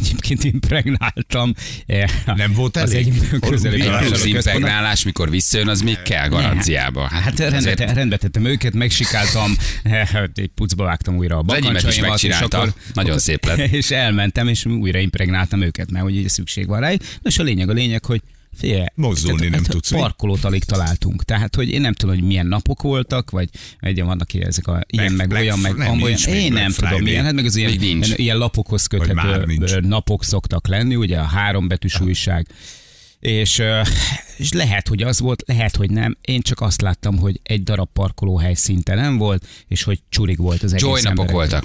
egyébként 0.00 0.44
impregnáltam. 0.44 1.54
Eh, 1.86 2.10
Nem 2.24 2.52
volt 2.52 2.76
az 2.76 2.92
elég? 2.94 3.06
egy 3.06 3.40
közeli 3.40 3.40
Plusz 3.40 3.64
Egy 3.64 3.68
plusz 3.70 3.78
bevásárlóközpontnak. 3.80 4.34
impregnálás, 4.34 5.04
mikor 5.04 5.30
visszajön, 5.30 5.68
az 5.68 5.80
még 5.80 6.02
kell 6.02 6.28
garanciába. 6.28 7.08
Hát 7.08 7.38
rendbe, 7.38 7.56
azért- 7.56 7.76
te, 7.76 7.92
rendbe 7.92 8.16
tettem 8.16 8.44
őket, 8.44 8.72
megsikáltam, 8.74 9.56
egy 10.34 10.50
pucba 10.54 10.84
vágtam 10.84 11.16
újra 11.16 11.36
a 11.36 11.44
Az 11.46 11.56
is 11.56 11.60
bakancsaimat, 11.64 11.92
és 11.92 12.00
megcsinálta. 12.00 12.58
akkor, 12.58 12.72
Nagyon 12.94 13.18
szép 13.18 13.44
lett. 13.46 13.58
És 13.80 13.90
elmentem, 13.90 14.48
és 14.48 14.64
újra 14.64 14.98
impregnáltam 14.98 15.62
őket, 15.62 15.90
mert 15.90 16.04
hogy 16.04 16.28
szükség 16.28 16.66
van 16.66 16.80
rájuk. 16.80 17.00
És 17.22 17.38
a 17.38 17.42
lényeg 17.42 17.68
a 17.68 17.72
lényeg, 17.72 18.04
hogy 18.04 18.20
Figyelj, 18.56 18.84
Mozdulni 18.94 19.36
tehát- 19.36 19.50
nem 19.52 19.62
tehát 19.62 19.72
tudsz? 19.72 19.90
Parkolót 19.90 20.44
alig 20.44 20.64
találtunk. 20.64 21.24
Tehát, 21.24 21.54
hogy 21.54 21.68
én 21.68 21.80
nem 21.80 21.92
tudom, 21.92 22.14
hogy 22.14 22.24
milyen 22.24 22.46
napok 22.46 22.82
voltak, 22.82 23.30
vagy 23.30 23.48
egy 23.80 24.02
vannak 24.02 24.34
ezek 24.34 24.66
a 24.66 24.80
ilyen, 24.86 25.04
Black- 25.04 25.16
meg 25.16 25.28
Black 25.28 25.42
olyan, 25.44 25.58
meg 25.58 25.74
nem, 25.76 25.88
amolyan. 25.90 26.08
nincs 26.08 26.26
Én 26.26 26.52
nem 26.52 26.72
tudom, 26.72 26.88
Friday. 26.88 27.00
milyen. 27.00 27.24
Hát 27.24 27.32
meg 27.34 27.44
az 27.44 27.56
ilyen, 27.56 27.76
nincs. 27.78 28.12
ilyen, 28.16 28.36
lapokhoz 28.36 28.86
köthető 28.86 29.80
napok 29.80 30.24
szoktak 30.24 30.68
lenni, 30.68 30.94
ugye 30.96 31.18
a 31.18 31.24
három 31.24 31.68
betűs 31.68 32.00
újság. 32.00 32.46
És, 33.20 33.62
és 34.36 34.52
lehet, 34.52 34.88
hogy 34.88 35.02
az 35.02 35.20
volt, 35.20 35.42
lehet, 35.46 35.76
hogy 35.76 35.90
nem. 35.90 36.16
Én 36.20 36.40
csak 36.40 36.60
azt 36.60 36.80
láttam, 36.80 37.18
hogy 37.18 37.40
egy 37.42 37.62
darab 37.62 37.88
parkolóhely 37.92 38.54
szinte 38.54 38.94
nem 38.94 39.16
volt, 39.16 39.46
és 39.68 39.82
hogy 39.82 40.00
csurig 40.08 40.38
volt 40.38 40.62
az 40.62 40.72
egész 40.72 40.86
Joy 40.88 41.00
napok 41.02 41.28
emberekkel. 41.30 41.60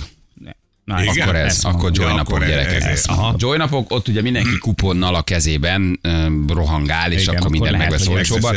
Voltak. 0.86 1.06
Na, 1.06 1.12
Igen? 1.14 1.28
Akkor 1.28 1.36
ez, 1.40 1.64
akkor. 1.64 1.92
Joy 1.94 2.06
napok 2.14 2.36
akkor 2.36 2.48
gyerekek. 2.48 2.74
ez- 2.76 2.84
ez- 2.84 3.06
Aha. 3.06 3.36
Joy 3.38 3.58
napok, 3.58 3.92
ott 3.92 4.08
ugye 4.08 4.22
mindenki 4.22 4.58
kuponnal 4.58 5.16
a 5.16 5.22
kezében 5.22 6.00
ö, 6.02 6.28
rohangál, 6.48 7.12
és 7.12 7.22
Igen, 7.22 7.28
akkor 7.36 7.40
akkor 7.40 7.52
minden 7.52 7.76
megvesz 7.78 8.08
olcsóban. 8.08 8.56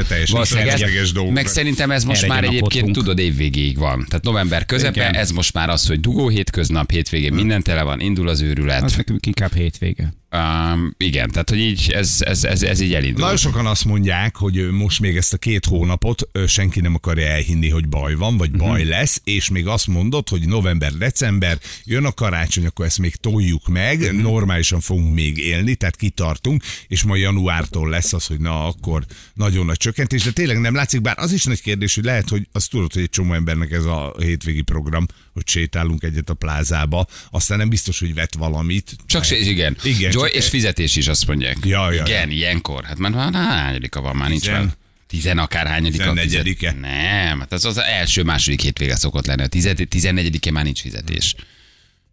Meg 1.32 1.46
szerintem 1.46 1.90
ez 1.90 2.04
most 2.04 2.26
már 2.26 2.44
egy 2.44 2.48
egyébként 2.54 2.92
tudod 2.92 3.18
évvégéig 3.18 3.78
van. 3.78 4.04
Tehát 4.08 4.24
november 4.24 4.66
közepén, 4.66 5.02
Igen. 5.02 5.14
ez 5.14 5.30
most 5.30 5.54
már 5.54 5.68
az, 5.70 5.86
hogy 5.86 6.00
dugó 6.00 6.28
hétköznap, 6.28 6.90
hétvégén 6.90 7.32
minden 7.32 7.62
tele 7.62 7.82
van, 7.82 8.00
indul 8.00 8.28
az 8.28 8.40
őrület. 8.40 8.82
Az 8.82 8.96
nekünk 8.96 9.26
inkább 9.26 9.54
hétvége. 9.54 10.12
Um, 10.32 10.94
igen, 10.96 11.30
tehát 11.30 11.48
hogy 11.48 11.58
így 11.58 11.90
ez, 11.90 12.16
ez, 12.18 12.44
ez, 12.44 12.62
ez 12.62 12.80
így 12.80 12.94
elindul. 12.94 13.20
Nagyon 13.20 13.36
sokan 13.36 13.66
azt 13.66 13.84
mondják, 13.84 14.36
hogy 14.36 14.70
most 14.70 15.00
még 15.00 15.16
ezt 15.16 15.32
a 15.32 15.36
két 15.36 15.64
hónapot 15.64 16.28
senki 16.46 16.80
nem 16.80 16.94
akarja 16.94 17.26
elhinni, 17.26 17.68
hogy 17.68 17.88
baj 17.88 18.14
van, 18.14 18.36
vagy 18.36 18.50
baj 18.50 18.84
lesz, 18.84 19.20
és 19.24 19.48
még 19.48 19.66
azt 19.66 19.86
mondod, 19.86 20.28
hogy 20.28 20.46
november-december 20.46 21.58
jön 21.84 22.04
a 22.04 22.12
karácsony, 22.12 22.66
akkor 22.66 22.84
ezt 22.84 22.98
még 22.98 23.16
toljuk 23.16 23.68
meg, 23.68 24.20
normálisan 24.22 24.80
fogunk 24.80 25.14
még 25.14 25.38
élni, 25.38 25.74
tehát 25.74 25.96
kitartunk, 25.96 26.62
és 26.88 27.02
majd 27.02 27.22
januártól 27.22 27.88
lesz 27.88 28.12
az, 28.12 28.26
hogy 28.26 28.40
na 28.40 28.66
akkor 28.66 29.04
nagyon 29.34 29.66
nagy 29.66 29.76
csökkentés, 29.76 30.22
de 30.22 30.30
tényleg 30.30 30.60
nem 30.60 30.74
látszik, 30.74 31.00
bár 31.00 31.18
az 31.18 31.32
is 31.32 31.44
nagy 31.44 31.62
kérdés, 31.62 31.94
hogy 31.94 32.04
lehet, 32.04 32.28
hogy 32.28 32.48
azt 32.52 32.70
tudod, 32.70 32.92
hogy 32.92 33.02
egy 33.02 33.10
csomó 33.10 33.32
embernek 33.34 33.70
ez 33.70 33.84
a 33.84 34.14
hétvégi 34.18 34.62
program, 34.62 35.06
hogy 35.32 35.48
sétálunk 35.48 36.02
egyet 36.02 36.30
a 36.30 36.34
plázába, 36.34 37.06
aztán 37.30 37.58
nem 37.58 37.68
biztos, 37.68 37.98
hogy 37.98 38.14
vet 38.14 38.34
valamit. 38.34 38.96
Csak 39.06 39.24
se, 39.24 39.36
igen. 39.36 39.76
Igen, 39.82 40.10
Csak- 40.26 40.34
és 40.34 40.48
fizetés 40.48 40.96
is 40.96 41.08
azt 41.08 41.26
mondják. 41.26 41.56
Ja, 41.64 41.92
ja, 41.92 42.02
igen, 42.06 42.30
ilyenkor. 42.30 42.84
Hát 42.84 42.98
már 42.98 43.10
már 43.10 43.32
hányadika 43.34 44.00
van, 44.00 44.16
már 44.16 44.28
nincs 44.28 44.40
Tizen- 44.42 44.60
már. 44.64 44.72
Tizen 45.06 45.38
akárhányadika. 45.38 46.02
Tizennegyedike. 46.02 46.68
fizet- 46.70 46.80
Nem, 46.80 47.38
hát 47.40 47.52
az 47.52 47.64
az 47.64 47.78
első, 47.78 48.22
második 48.22 48.60
hétvége 48.60 48.96
szokott 48.96 49.26
lenni. 49.26 49.42
A 49.42 49.46
tized- 49.46 49.88
tizennegyedike 49.88 50.50
már 50.50 50.64
nincs 50.64 50.80
fizetés. 50.80 51.34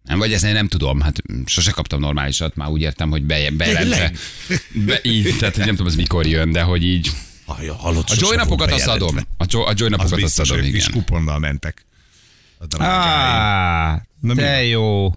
Nem, 0.04 0.18
vagy 0.18 0.34
ezt 0.34 0.44
én 0.44 0.54
nem 0.54 0.68
tudom, 0.68 1.02
hát 1.02 1.22
sose 1.46 1.72
kaptam 1.72 2.00
normálisat, 2.00 2.56
már 2.56 2.68
úgy 2.70 2.82
értem, 2.82 3.10
hogy 3.10 3.24
be, 3.24 3.50
bejelentve. 3.52 4.12
Be, 4.74 5.00
így, 5.04 5.38
tehát 5.40 5.56
hogy 5.56 5.66
nem 5.66 5.76
tudom, 5.76 5.92
ez 5.92 5.96
mikor 5.96 6.26
jön, 6.28 6.52
de 6.52 6.62
hogy 6.62 6.84
így 6.84 7.12
Ah, 7.48 7.64
ja, 7.64 7.76
hallott, 7.76 8.10
A 8.10 8.16
joy 8.20 8.36
napokat 8.36 8.72
azt 8.72 8.88
adom. 8.88 9.18
A 9.38 9.46
joy, 9.48 9.64
a 9.66 9.74
joy 9.76 9.90
napokat 9.90 10.24
azt 10.24 10.40
adom, 10.40 10.58
hogy 10.58 10.72
kis 10.72 10.88
igen. 10.88 10.92
kuponnal 10.92 11.40
mentek. 11.40 11.86
A 12.60 14.02
mi 14.20 14.34
de 14.34 14.64
jó. 14.64 15.14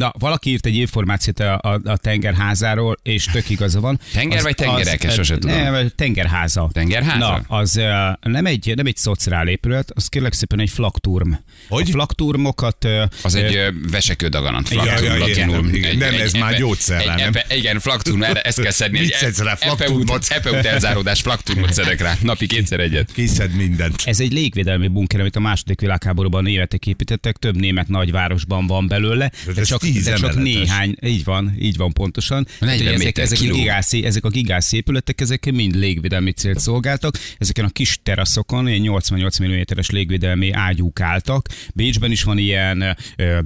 Na, 0.00 0.12
valaki 0.18 0.50
írt 0.50 0.66
egy 0.66 0.74
információt 0.76 1.40
a, 1.40 1.58
a, 1.62 1.80
a 1.84 1.96
tengerházáról, 1.96 2.98
és 3.02 3.24
tök 3.24 3.50
igaza 3.50 3.80
van. 3.80 4.00
Tenger 4.12 4.42
vagy 4.42 4.54
tengerek? 4.54 5.10
Sose 5.10 5.38
tudom. 5.38 5.56
Nem, 5.56 5.90
tengerháza. 5.96 6.70
Tengerháza? 6.72 7.18
Na, 7.18 7.56
az 7.56 7.76
uh, 7.76 8.32
nem 8.32 8.46
egy, 8.46 8.72
nem 8.76 8.86
egy 8.86 8.96
szociál 8.96 9.48
épület, 9.48 9.90
az 9.94 10.06
kérlek 10.06 10.32
szépen 10.32 10.60
egy 10.60 10.70
flakturm. 10.70 11.32
Hogy? 11.68 11.88
A 11.88 11.90
flakturmokat... 11.90 12.84
Uh, 12.84 13.02
Az 13.22 13.34
egy 13.34 13.54
ö, 13.54 13.68
vesekődaganat. 13.90 14.68
Flaktum, 14.68 15.04
ja, 15.04 15.18
latinul. 15.18 15.68
igen, 15.68 15.74
igen. 15.74 15.96
Nem, 15.96 16.20
ez 16.20 16.32
már 16.32 16.56
gyógyszer, 16.56 17.00
egy, 17.00 17.06
nem? 17.06 17.18
epe- 17.18 17.54
Igen, 17.56 17.80
flaktum, 17.80 18.22
erre 18.22 18.40
ezt 18.40 18.60
kell 18.60 18.70
szedni. 18.70 18.98
Mit 18.98 19.12
szedsz 19.14 19.38
rá, 19.42 19.54
flaktumot? 19.54 20.26
Epeut 20.28 20.64
elzáródás, 20.64 21.20
flaktumot 21.20 21.72
szedek 21.72 22.00
rá. 22.00 22.14
Napi 22.22 22.46
kétszer 22.46 22.80
egyet. 22.80 23.12
Kiszed 23.12 23.52
mindent. 23.54 24.02
Ez 24.04 24.20
egy 24.20 24.32
légvédelmi 24.32 24.88
bunker, 24.88 25.20
amit 25.20 25.36
a 25.36 25.40
második 25.40 25.80
világháborúban 25.80 26.42
németek 26.42 26.86
építettek, 26.86 27.36
több 27.36 27.56
német 27.56 27.88
nagyvárosban 27.88 28.66
van 28.66 28.88
belőle, 28.88 29.30
de 29.54 29.62
csak, 29.62 29.82
tíz 29.92 30.04
de 30.04 30.14
csak 30.14 30.32
emeletes. 30.32 30.54
néhány, 30.54 30.96
így 31.02 31.24
van, 31.24 31.56
így 31.60 31.76
van 31.76 31.92
pontosan. 31.92 32.46
40 32.60 32.78
Tehát, 32.84 33.00
ezek, 33.00 33.18
ezek, 33.18 33.50
a 33.50 33.52
gigászi, 33.54 34.04
ezek 34.04 34.24
a 34.24 34.28
gigászi 34.28 34.76
épületek, 34.76 35.20
ezek 35.20 35.52
mind 35.52 35.76
légvédelmi 35.76 36.32
célt 36.32 36.58
szolgáltak. 36.58 37.18
Ezeken 37.38 37.64
a 37.64 37.68
kis 37.68 38.00
teraszokon 38.02 38.68
ilyen 38.68 38.80
88 38.80 39.42
mm-es 39.42 39.90
légvédelmi 39.90 40.52
ágyúk 40.52 41.00
álltak. 41.00 41.48
Bécsben 41.74 42.10
is 42.10 42.22
van 42.22 42.38
ilyen, 42.38 42.96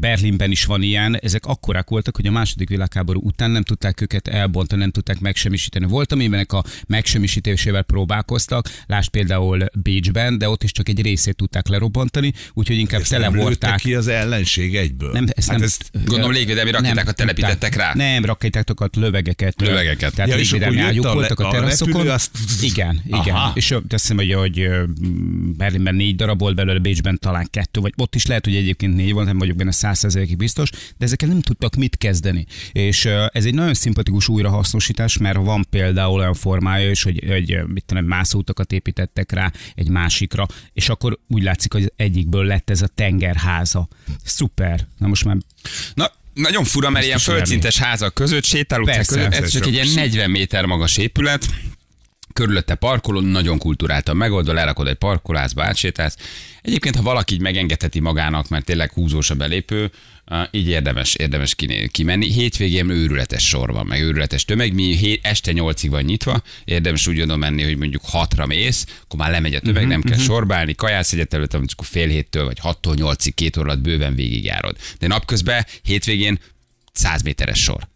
Berlinben 0.00 0.50
is 0.50 0.64
van 0.64 0.82
ilyen. 0.82 1.16
Ezek 1.16 1.46
akkorák 1.46 1.88
voltak, 1.88 2.16
hogy 2.16 2.26
a 2.26 2.30
második 2.30 2.68
világháború 2.68 3.20
után 3.22 3.50
nem 3.50 3.62
tudták 3.62 4.00
őket 4.00 4.28
elbontani, 4.28 4.80
nem 4.80 4.90
tudták 4.90 5.20
megsemmisíteni. 5.20 5.86
Volt, 5.86 6.12
amiben 6.12 6.46
a 6.48 6.62
megsemmisítésével 6.86 7.82
próbálkoztak, 7.82 8.68
lásd 8.86 9.10
például 9.10 9.66
Bécsben, 9.82 10.38
de 10.38 10.48
ott 10.48 10.62
is 10.62 10.72
csak 10.72 10.88
egy 10.88 11.02
részét 11.02 11.36
tudták 11.36 11.68
lerobbantani, 11.68 12.32
úgyhogy 12.52 12.78
inkább 12.78 13.00
Ezt 13.00 13.10
televorták. 13.10 13.78
ki 13.78 13.94
az 13.94 14.08
ellenség 14.08 14.76
egyből. 14.76 15.12
Nem, 15.12 15.26
ezt 15.34 15.48
hát 15.48 15.56
nem, 15.56 15.66
ezt, 15.66 15.90
Gondolom 16.04 16.32
légvédelmi 16.34 16.70
rakétákat 16.70 17.04
nem 17.04 17.14
telepítettek 17.14 17.74
rá. 17.74 17.92
Nem, 17.94 18.24
rakétákat, 18.24 18.96
lövegeket. 18.96 19.60
Lövegeket. 19.60 20.14
Tehát 20.14 20.30
Ja, 20.30 20.36
légvédelmi 20.36 20.98
a 20.98 21.12
voltak 21.12 21.40
a 21.40 21.48
a 21.48 21.50
teraszokon. 21.50 22.08
azt- 22.08 22.30
Igen, 22.62 23.00
igen. 23.06 23.34
Aha. 23.34 23.52
És 23.54 23.74
hiszem, 23.88 24.16
hogy, 24.16 24.32
hogy 24.32 24.68
Berlinben 25.56 25.94
négy 25.94 26.16
darab 26.16 26.38
volt 26.38 26.54
belőle, 26.54 26.78
Bécsben 26.78 27.18
talán 27.18 27.46
kettő, 27.50 27.80
vagy 27.80 27.92
ott 27.96 28.14
is 28.14 28.26
lehet, 28.26 28.44
hogy 28.44 28.56
egyébként 28.56 28.94
négy 28.94 29.12
volt, 29.12 29.26
nem 29.26 29.38
vagyok 29.38 29.56
benne 29.56 29.70
százszerzelékig 29.72 30.36
biztos, 30.36 30.70
de 30.70 31.04
ezekkel 31.04 31.28
nem 31.28 31.40
tudtak 31.40 31.74
mit 31.74 31.96
kezdeni. 31.96 32.46
És 32.72 33.04
ez 33.28 33.44
egy 33.44 33.54
nagyon 33.54 33.74
szimpatikus 33.74 34.28
újrahasznosítás, 34.28 35.18
mert 35.18 35.36
van 35.36 35.66
például 35.70 36.18
olyan 36.18 36.34
formája 36.34 36.90
is, 36.90 37.02
hogy, 37.02 37.24
hogy 37.28 37.58
mit 37.66 37.84
tudom, 37.84 38.04
mászóutakat 38.04 38.72
építettek 38.72 39.32
rá 39.32 39.52
egy 39.74 39.88
másikra, 39.88 40.46
és 40.72 40.88
akkor 40.88 41.18
úgy 41.28 41.42
látszik, 41.42 41.72
hogy 41.72 41.92
egyikből 41.96 42.44
lett 42.44 42.70
ez 42.70 42.82
a 42.82 42.86
tengerháza. 42.86 43.88
Szuper. 44.24 44.86
Na 44.98 45.06
most 45.06 45.24
már 45.24 45.36
Na, 45.94 46.10
nagyon 46.34 46.64
fura, 46.64 46.90
mert 46.90 47.04
ilyen 47.04 47.18
földszintes 47.18 47.78
házak 47.78 48.14
között, 48.14 48.44
Persze, 48.84 49.14
között, 49.14 49.32
ez 49.32 49.50
csak 49.50 49.66
egy 49.66 49.72
ilyen 49.72 49.86
csak 49.86 49.94
40 49.94 50.30
méter 50.30 50.64
magas 50.64 50.96
épület, 50.96 51.46
körülötte 52.32 52.74
parkoló, 52.74 53.20
nagyon 53.20 53.58
kulturáltan 53.58 54.16
megoldva, 54.16 54.52
lerakod 54.52 54.86
egy 54.86 54.94
parkolásba, 54.94 55.64
átsétálsz. 55.64 56.16
Egyébként, 56.64 56.96
ha 56.96 57.02
valaki 57.02 57.34
így 57.34 57.40
megengedheti 57.40 58.00
magának, 58.00 58.48
mert 58.48 58.64
tényleg 58.64 58.92
húzós 58.92 59.30
a 59.30 59.34
belépő, 59.34 59.90
így 60.50 60.68
érdemes, 60.68 61.14
érdemes 61.14 61.54
kimenni. 61.90 62.32
Hétvégén 62.32 62.90
őrületes 62.90 63.48
sor 63.48 63.72
van, 63.72 63.86
meg 63.86 64.00
őrületes 64.02 64.44
tömeg. 64.44 64.74
Mi 64.74 65.18
este 65.22 65.52
nyolcig 65.52 65.90
van 65.90 66.02
nyitva, 66.02 66.42
érdemes 66.64 67.06
úgy 67.06 67.20
oda 67.20 67.36
menni, 67.36 67.62
hogy 67.62 67.76
mondjuk 67.76 68.02
hatra 68.04 68.46
mész, 68.46 68.86
akkor 69.02 69.18
már 69.18 69.30
lemegy 69.30 69.54
a 69.54 69.60
tömeg, 69.60 69.86
nem 69.86 70.02
kell 70.02 70.18
sorbálni, 70.18 70.74
kajász 70.74 71.12
egyet 71.12 71.34
előtt, 71.34 71.54
amit 71.54 71.72
akkor 71.72 71.86
fél 71.86 72.08
héttől 72.08 72.44
vagy 72.44 72.58
hattól 72.58 72.94
nyolcig, 72.94 73.34
két 73.34 73.56
óra 73.56 73.70
alatt 73.70 73.82
bőven 73.82 74.14
végigjárod. 74.14 74.76
De 74.98 75.06
napközben, 75.06 75.66
hétvégén 75.82 76.38
100 76.92 77.22
méteres 77.22 77.62
sor. 77.62 77.88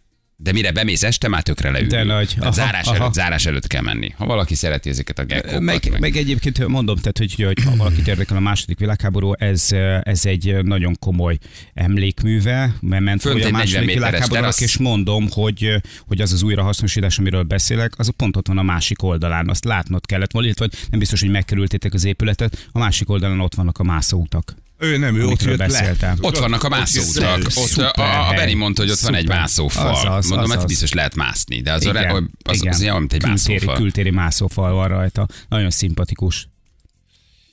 De 0.42 0.52
mire 0.52 0.72
bemész 0.72 1.02
este, 1.02 1.28
már 1.28 1.42
tökre 1.42 1.70
leül. 1.70 1.86
De 1.86 2.02
nagy. 2.02 2.36
Aha, 2.40 2.50
zárás, 2.50 2.86
aha. 2.86 2.96
előtt, 2.96 3.12
zárás 3.12 3.46
előtt 3.46 3.66
kell 3.66 3.82
menni. 3.82 4.10
Ha 4.16 4.26
valaki 4.26 4.54
szereti 4.54 4.88
ezeket 4.88 5.18
a 5.18 5.24
gekkókat. 5.24 5.60
meg, 5.60 5.96
meg 6.00 6.16
egyébként 6.16 6.66
mondom, 6.66 6.96
tehát, 6.96 7.18
hogy, 7.18 7.34
hogy 7.34 7.62
ha 7.64 7.76
valakit 7.76 8.08
érdekel 8.08 8.36
a 8.36 8.40
második 8.40 8.78
világháború, 8.78 9.32
ez, 9.32 9.72
ez 10.02 10.24
egy 10.24 10.56
nagyon 10.62 10.96
komoly 10.98 11.38
emlékműve, 11.74 12.74
mert 12.80 13.02
ment 13.02 13.20
Fönt 13.20 13.34
a 13.34 13.38
egy 13.38 13.52
40 13.52 13.60
második 13.60 13.94
világháborúnak, 13.94 14.60
és 14.60 14.76
mondom, 14.76 15.28
hogy, 15.30 15.82
hogy 16.06 16.20
az 16.20 16.32
az 16.32 16.42
újrahasznosítás, 16.42 17.18
amiről 17.18 17.42
beszélek, 17.42 17.92
az 17.96 18.12
pont 18.16 18.36
ott 18.36 18.46
van 18.46 18.58
a 18.58 18.62
másik 18.62 19.02
oldalán, 19.02 19.48
azt 19.48 19.64
látnod 19.64 20.06
kellett 20.06 20.32
volna, 20.32 20.46
illetve 20.46 20.78
nem 20.90 20.98
biztos, 20.98 21.20
hogy 21.20 21.30
megkerültétek 21.30 21.94
az 21.94 22.04
épületet, 22.04 22.68
a 22.72 22.78
másik 22.78 23.10
oldalon 23.10 23.40
ott 23.40 23.54
vannak 23.54 23.78
a 23.78 23.82
mászóutak. 23.82 24.54
Ő 24.78 24.96
nem, 24.96 25.16
ő 25.16 25.26
ott 25.26 25.42
jött 25.42 25.58
beszéltem. 25.58 26.16
le. 26.20 26.28
Ott 26.28 26.38
vannak 26.38 26.62
a 26.64 26.68
mászóutak. 26.68 27.36
Ott 27.36 27.50
Szuper 27.50 28.00
a, 28.00 28.26
a 28.28 28.30
Beni 28.30 28.40
hely. 28.40 28.54
mondta, 28.54 28.82
hogy 28.82 28.90
ott 28.90 28.98
van 28.98 29.14
egy 29.14 29.20
Szuper. 29.22 29.38
mászófal. 29.38 29.94
Azaz, 29.94 30.28
Mondom, 30.28 30.50
hát 30.50 30.66
biztos 30.66 30.92
lehet 30.92 31.14
mászni, 31.14 31.60
de 31.60 31.72
az, 31.72 31.86
a, 31.86 31.88
Igen, 31.90 32.10
az, 32.14 32.22
az, 32.42 32.56
igen. 32.56 32.72
az 32.72 32.80
olyan, 32.80 32.98
mint 32.98 33.12
egy 33.12 33.22
kültéri, 33.22 33.54
mászófal. 33.54 33.76
kültéri 33.76 34.10
mászófal 34.10 34.72
van 34.72 34.88
rajta. 34.88 35.26
Nagyon 35.48 35.70
szimpatikus. 35.70 36.48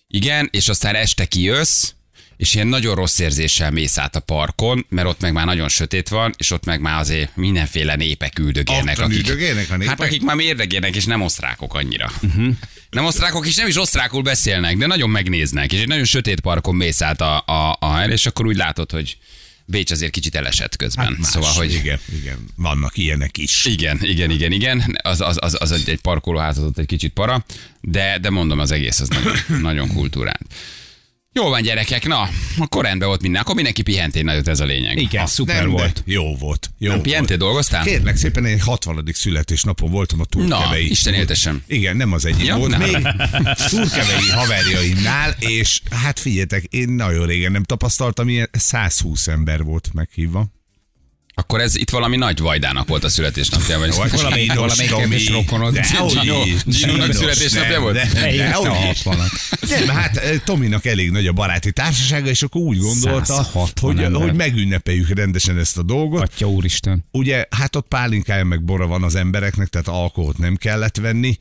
Igen, 0.08 0.50
és 0.52 0.70
aztán 0.70 0.96
este 0.96 1.26
kijössz, 1.26 1.92
és 2.38 2.54
ilyen 2.54 2.68
nagyon 2.68 2.96
rossz 2.96 3.20
érzéssel 3.20 3.72
mész 3.72 3.98
át 3.98 4.16
a 4.16 4.20
parkon, 4.20 4.86
mert 4.90 5.08
ott 5.08 5.22
meg 5.22 5.34
már 5.34 5.46
nagyon 5.46 5.70
sötét 5.70 6.10
van, 6.10 6.34
és 6.38 6.52
ott 6.52 6.66
meg 6.66 6.82
már 6.82 7.00
azért 7.00 7.36
mindenféle 7.36 7.96
népek 7.96 8.40
üldögélnek. 8.40 8.98
Ottan 8.98 9.12
üldögélnek 9.12 9.70
a 9.70 9.78
népek? 9.78 9.88
Hát 9.88 10.08
akik 10.08 10.22
már 10.22 10.36
mérdegélnek, 10.36 10.96
és 10.96 11.06
nem 11.06 11.22
osztrákok 11.22 11.74
annyira. 11.74 12.12
Uh-huh. 12.22 12.54
Nem 12.90 13.06
osztrákok, 13.06 13.48
és 13.48 13.56
nem 13.56 13.68
is 13.68 13.78
osztrákul 13.78 14.22
beszélnek, 14.22 14.78
de 14.78 14.86
nagyon 14.86 15.10
megnéznek, 15.10 15.74
és 15.74 15.80
egy 15.80 15.88
nagyon 15.88 16.06
sötét 16.06 16.40
parkon 16.40 16.76
mész 16.76 17.02
át 17.02 17.22
a, 17.22 17.44
a, 17.46 17.78
a 17.80 17.96
helyre, 17.96 18.14
és 18.14 18.26
akkor 18.26 18.46
úgy 18.46 18.56
látod, 18.56 18.92
hogy 18.92 19.18
Bécs 19.68 19.92
azért 19.92 20.12
kicsit 20.12 20.36
elesett 20.36 20.76
közben. 20.76 21.06
Hát 21.06 21.18
más, 21.18 21.28
szóval, 21.28 21.54
hogy 21.54 21.74
Igen, 21.74 22.00
igen, 22.20 22.38
vannak 22.56 22.98
ilyenek 22.98 23.38
is. 23.38 23.66
igen, 23.66 24.00
igen, 24.02 24.30
igen, 24.30 24.52
igen. 24.52 24.98
Az, 25.02 25.22
az, 25.22 25.38
az, 25.42 25.58
az 25.60 25.72
egy, 25.72 25.90
egy 25.90 26.02
parkolóház 26.02 26.58
az 26.58 26.64
ott 26.64 26.78
egy 26.78 26.86
kicsit 26.86 27.14
para, 27.14 27.46
de, 27.82 28.18
de 28.22 28.30
mondom, 28.30 28.60
az 28.60 28.72
egész 28.72 29.00
az 29.00 29.08
nagyon, 29.08 29.62
nagyon 29.62 29.88
kultúrált. 29.88 30.46
Jó 31.40 31.50
van, 31.50 31.62
gyerekek, 31.62 32.08
na, 32.08 32.30
akkor 32.58 32.84
rendben 32.84 33.08
volt 33.08 33.22
minden. 33.22 33.42
Akkor 33.42 33.56
mindenki 33.56 33.82
pihent 33.82 34.16
egy 34.16 34.24
nagyot, 34.24 34.48
ez 34.48 34.60
a 34.60 34.66
lényeg. 34.66 34.98
Igen, 34.98 35.22
Ha, 35.22 35.28
szuper 35.28 35.62
nem, 35.62 35.70
volt. 35.70 36.04
Jó 36.06 36.36
volt. 36.36 36.70
Jó 36.78 36.92
Nem 36.92 37.02
pihentél, 37.02 37.38
dolgoztál? 37.38 37.84
Kérlek 37.84 38.16
szépen, 38.16 38.46
én 38.46 38.60
60. 38.60 39.04
születésnapon 39.14 39.92
voltam 39.92 40.20
a 40.20 40.26
túrkevei. 40.26 40.90
Isten 40.90 41.14
éltessem. 41.14 41.64
Igen, 41.68 41.98
nem 41.98 42.12
az 42.14 42.26
egyik 42.26 42.46
Ja, 42.46 42.58
volt 42.58 42.72
nem. 42.72 42.80
még. 42.80 42.92
Túrkevei 43.70 44.30
haverjaimnál, 44.34 45.36
és 45.40 45.82
hát 45.92 46.20
figyeljetek, 46.20 46.64
én 46.64 46.90
nagyon 46.90 47.26
régen 47.26 47.52
nem 47.52 47.64
tapasztaltam, 47.64 48.30
ilyen 48.30 48.50
120 48.52 49.28
ember 49.28 49.64
volt 49.64 49.90
meghívva. 49.94 50.46
Akkor 51.38 51.62
ez 51.62 51.76
itt 51.76 51.90
valami 51.90 52.16
nagy 52.16 52.40
vajdának 52.40 52.88
volt 52.88 53.04
a 53.04 53.10
születésnapja, 53.10 53.80
vagy 53.80 53.96
Vagy 53.96 54.12
Valami- 54.12 54.46
Tomi. 54.46 55.02
kedves 55.02 55.30
rokonod. 55.30 55.80
Zsinos, 56.70 57.16
születésnapja 57.16 57.80
volt? 57.80 57.94
De, 57.94 58.10
de, 58.14 58.32
Érte 58.34 58.54
hogy 58.54 58.68
a 58.68 58.90
is. 58.92 59.02
60-at. 59.04 59.70
Nem, 59.70 59.96
hát 59.96 60.18
eh, 60.18 60.40
Tominak 60.46 60.86
elég 60.86 61.12
nagy 61.12 61.28
a 61.28 61.32
baráti 61.32 61.72
társasága, 61.72 62.30
és 62.30 62.42
akkor 62.42 62.62
úgy 62.62 62.78
gondolta, 62.78 63.26
160 63.26 63.98
hogy, 63.98 64.14
hogy 64.14 64.34
megünnepeljük 64.34 65.10
rendesen 65.10 65.58
ezt 65.58 65.78
a 65.78 65.84
dolgot. 65.84 66.22
Atya 66.22 66.50
úristen. 66.50 67.06
Ugye, 67.12 67.46
hát 67.50 67.76
ott 67.76 67.88
pálinkája 67.88 68.44
meg 68.44 68.64
bora 68.64 68.88
van 68.88 69.04
az 69.04 69.16
embereknek, 69.16 69.68
tehát 69.68 69.88
alkoholt 69.88 70.38
nem 70.38 70.56
kellett 70.56 70.98
venni, 70.98 71.38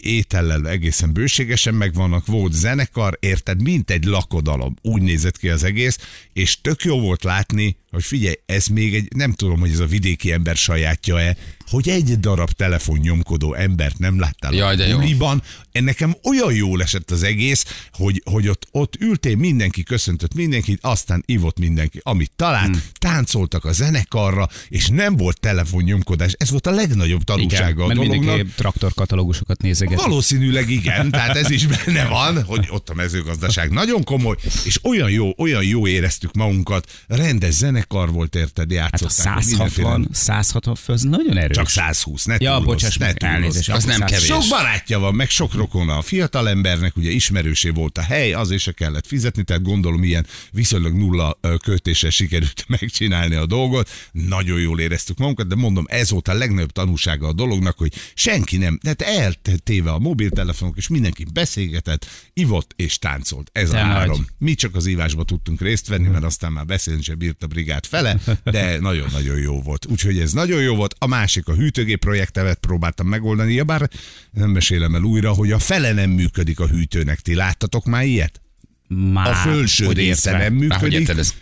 étellel 0.00 0.68
egészen 0.68 1.12
bőségesen 1.12 1.74
megvannak, 1.74 2.26
volt 2.26 2.52
zenekar, 2.52 3.16
érted, 3.20 3.62
mint 3.62 3.90
egy 3.90 4.04
lakodalom, 4.04 4.74
úgy 4.82 5.02
nézett 5.02 5.38
ki 5.38 5.48
az 5.48 5.64
egész, 5.64 5.98
és 6.32 6.60
tök 6.60 6.82
jó 6.82 7.00
volt 7.00 7.24
látni, 7.24 7.76
hogy 7.90 8.04
figyelj, 8.04 8.34
ez 8.46 8.66
még 8.66 8.94
egy, 8.94 9.08
nem 9.14 9.32
tudom, 9.32 9.60
hogy 9.60 9.70
ez 9.70 9.78
a 9.78 9.86
vidéki 9.86 10.32
ember 10.32 10.56
sajátja-e, 10.56 11.36
hogy 11.70 11.88
egy 11.88 12.20
darab 12.20 12.50
telefonnyomkodó 12.50 13.54
embert 13.54 13.98
nem 13.98 14.18
láttál 14.20 14.52
Jaj, 14.52 14.76
de 14.76 14.84
a 14.84 14.86
jó. 14.86 14.98
buliban. 14.98 15.42
Nekem 15.72 16.16
olyan 16.22 16.54
jól 16.54 16.82
esett 16.82 17.10
az 17.10 17.22
egész, 17.22 17.86
hogy, 17.92 18.22
hogy 18.24 18.48
ott, 18.48 18.68
ott 18.70 18.96
ültél, 19.00 19.36
mindenki 19.36 19.82
köszöntött 19.82 20.34
mindenkit, 20.34 20.78
aztán 20.82 21.22
ivott 21.26 21.58
mindenki, 21.58 22.00
amit 22.02 22.30
talált, 22.36 22.66
hmm. 22.66 22.82
táncoltak 22.98 23.64
a 23.64 23.72
zenekarra, 23.72 24.48
és 24.68 24.88
nem 24.88 25.16
volt 25.16 25.40
telefonnyomkodás. 25.40 26.32
Ez 26.38 26.50
volt 26.50 26.66
a 26.66 26.70
legnagyobb 26.70 27.22
tanulsága 27.22 27.84
a 27.84 27.86
mert 27.86 28.00
dolognak. 28.00 28.26
mindenki 28.26 28.52
traktorkatalógusokat 28.56 29.62
nézeget. 29.62 30.00
Valószínűleg 30.00 30.70
igen, 30.70 31.10
tehát 31.10 31.36
ez 31.36 31.50
is 31.50 31.66
benne 31.66 32.08
van, 32.08 32.44
hogy 32.44 32.66
ott 32.70 32.88
a 32.88 32.94
mezőgazdaság 32.94 33.70
nagyon 33.70 34.04
komoly, 34.04 34.36
és 34.64 34.84
olyan 34.84 35.10
jó, 35.10 35.34
olyan 35.36 35.64
jó 35.64 35.86
éreztük 35.86 36.34
magunkat, 36.34 36.90
rendes 37.06 37.54
zenekar 37.78 38.10
volt, 38.12 38.34
érted, 38.34 38.72
Hát 38.72 38.92
a 38.92 38.98
játszották. 39.00 39.44
mindenféle- 39.44 39.88
160, 39.88 40.08
160 40.12 40.74
fő, 40.74 40.92
az 40.92 41.02
nagyon 41.02 41.36
erős. 41.38 41.56
Csak 41.56 41.68
120, 41.68 42.24
ne 42.24 42.36
Ja, 42.38 42.60
bocsáss 42.60 42.96
ne 42.96 43.06
meg, 43.06 43.22
elnézést. 43.22 43.70
Az 43.70 43.84
nem 43.84 44.00
kevés. 44.00 44.24
Sok 44.24 44.42
barátja 44.48 44.98
van, 44.98 45.14
meg 45.14 45.28
sok 45.28 45.54
rokona. 45.54 45.96
A 45.96 46.02
fiatal 46.02 46.48
embernek 46.48 46.96
ugye 46.96 47.10
ismerősé 47.10 47.68
volt 47.68 47.98
a 47.98 48.02
hely, 48.02 48.32
azért 48.32 48.62
se 48.62 48.72
kellett 48.72 49.06
fizetni, 49.06 49.42
tehát 49.44 49.62
gondolom 49.62 50.04
ilyen 50.04 50.26
viszonylag 50.50 50.92
nulla 50.96 51.38
ö, 51.40 51.54
költéssel 51.64 52.10
sikerült 52.10 52.64
megcsinálni 52.80 53.34
a 53.34 53.46
dolgot. 53.46 53.90
Nagyon 54.12 54.60
jól 54.60 54.80
éreztük 54.80 55.18
magunkat, 55.18 55.46
de 55.46 55.54
mondom, 55.54 55.84
ez 55.88 56.10
volt 56.10 56.28
a 56.28 56.32
legnagyobb 56.34 56.72
tanulsága 56.72 57.26
a 57.28 57.32
dolognak, 57.32 57.78
hogy 57.78 57.92
senki 58.14 58.56
nem, 58.56 58.78
Tehát 58.82 59.02
eltéve 59.44 59.90
a 59.92 59.98
mobiltelefonok, 59.98 60.76
és 60.76 60.88
mindenki 60.88 61.24
beszélgetett, 61.32 62.06
ivott 62.32 62.72
és 62.76 62.98
táncolt. 62.98 63.50
Ez 63.52 63.70
De 63.70 63.80
a 63.80 63.86
nagy. 63.86 63.92
három. 63.94 64.26
Mi 64.38 64.54
csak 64.54 64.74
az 64.74 64.86
ívásba 64.86 65.24
tudtunk 65.24 65.60
részt 65.60 65.86
venni, 65.88 66.08
mert 66.08 66.24
aztán 66.24 66.52
már 66.52 66.64
beszélni 66.66 67.02
sem 67.02 67.18
bírt 67.18 67.42
a 67.42 67.46
brigád 67.46 67.66
fele, 67.86 68.18
de 68.44 68.78
nagyon-nagyon 68.78 69.38
jó 69.38 69.62
volt. 69.62 69.86
Úgyhogy 69.86 70.18
ez 70.18 70.32
nagyon 70.32 70.62
jó 70.62 70.74
volt. 70.74 70.94
A 70.98 71.06
másik 71.06 71.48
a 71.48 71.54
hűtőgép 71.54 71.98
projektevet 71.98 72.58
próbáltam 72.58 73.06
megoldani, 73.06 73.54
ja, 73.54 73.64
bár 73.64 73.90
nem 74.30 74.50
mesélem 74.50 74.94
el 74.94 75.02
újra, 75.02 75.32
hogy 75.32 75.52
a 75.52 75.58
fele 75.58 75.92
nem 75.92 76.10
működik 76.10 76.60
a 76.60 76.66
hűtőnek. 76.66 77.20
Ti 77.20 77.34
láttatok 77.34 77.84
már 77.84 78.04
ilyet? 78.04 78.40
Már, 78.88 79.30
A 79.30 79.34
felső 79.34 79.84
hogy 79.84 79.96
része 79.96 80.30
nem 80.30 80.54
Már 80.54 80.80
működik. 80.80 81.08
ez? 81.08 81.34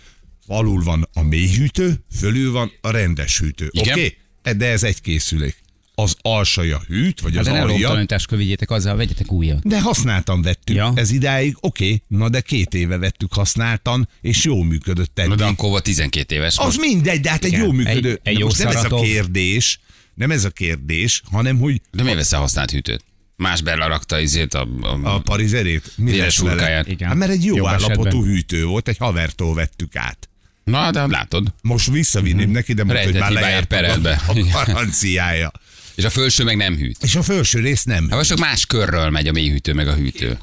Alul 0.47 0.83
van 0.83 1.09
a 1.13 1.23
mély 1.23 1.55
hűtő, 1.55 2.05
fölül 2.19 2.53
van 2.53 2.73
a 2.81 2.91
rendes 2.91 3.39
hűtő. 3.39 3.71
Oké? 3.79 3.91
Okay? 3.91 4.17
De 4.57 4.67
ez 4.67 4.83
egy 4.83 5.01
készülék. 5.01 5.65
Az 5.99 6.17
alsaja 6.21 6.81
hűt, 6.89 7.21
vagy 7.21 7.37
Hát 7.37 7.47
az 7.47 7.53
de 7.53 7.61
alja. 7.61 7.67
loptalanításkor 7.67 8.39
vigyétek 8.39 8.71
azzal, 8.71 8.97
vegyetek 8.97 9.33
újat. 9.33 9.69
De 9.69 9.81
használtan 9.81 10.43
vettük. 10.43 10.77
Ja. 10.77 10.93
Ez 10.95 11.11
idáig, 11.11 11.57
oké, 11.61 11.85
okay, 11.85 12.03
na 12.09 12.29
de 12.29 12.41
két 12.41 12.75
éve 12.75 12.97
vettük 12.99 13.33
használtan, 13.33 14.09
és 14.21 14.45
jó 14.45 14.63
működött 14.63 15.19
eddig. 15.19 15.31
Na 15.31 15.37
de 15.37 15.45
akkor 15.45 15.69
volt 15.69 15.83
12 15.85 16.35
éves. 16.35 16.57
Az 16.59 16.65
most. 16.65 16.81
mindegy, 16.81 17.21
de 17.21 17.31
hát 17.31 17.45
egy 17.45 17.53
Igen. 17.53 17.65
jó 17.65 17.73
működő. 17.73 18.11
Egy- 18.11 18.21
egy 18.23 18.33
de 18.35 18.39
jó 18.41 18.47
most 18.47 18.59
nem 18.59 18.69
ez 18.77 18.85
a 18.85 19.01
kérdés, 19.01 19.81
nem 20.15 20.31
ez 20.31 20.45
a 20.45 20.51
kérdés, 20.51 21.23
hanem 21.31 21.59
hogy 21.59 21.81
De 21.93 22.03
miért 22.03 22.17
veszel 22.19 22.41
használt 22.41 22.71
hűtőt? 22.71 23.05
Más 23.37 23.63
belerakta 23.63 24.21
izét 24.21 24.55
a, 24.55 24.69
a, 24.81 25.15
a 25.15 25.21
parizerét. 25.21 25.93
Mi 25.97 26.11
Véres 26.11 26.25
lesz 26.25 26.39
vele? 26.39 26.53
urkáját. 26.55 26.89
Igen. 26.89 27.09
Hát 27.09 27.17
mert 27.17 27.31
egy 27.31 27.45
jó 27.45 27.57
Jobb 27.57 27.67
állapotú 27.67 28.01
esetben. 28.01 28.23
hűtő 28.23 28.65
volt, 28.65 28.89
egy 28.89 28.97
havertól 28.97 29.55
vettük 29.55 29.97
át. 29.97 30.29
Na, 30.65 30.91
de 30.91 31.07
látod. 31.07 31.55
Most 31.63 31.91
visszavinném 31.91 32.51
neki, 32.51 32.73
de 32.73 32.83
hogy 32.83 32.93
Rejtett 32.93 33.21
már 33.21 33.29
hibáért 33.29 33.71
lejárt 33.71 34.05
a, 34.07 34.11
a 34.33 34.35
garanciája. 34.53 35.53
És 35.97 36.05
a 36.05 36.11
felső 36.11 36.45
meg 36.45 36.57
nem 36.57 36.77
hűt. 36.77 37.03
És 37.03 37.15
a 37.15 37.23
felső 37.23 37.61
rész 37.61 37.85
nem. 37.85 38.11
Hát 38.11 38.27
csak 38.27 38.39
más 38.39 38.67
körről 38.67 39.11
megy 39.11 39.29
a 39.29 39.33
mélyhűtő 39.33 39.73
meg 39.75 39.89
a 39.89 39.95
hűtő. 39.95 40.39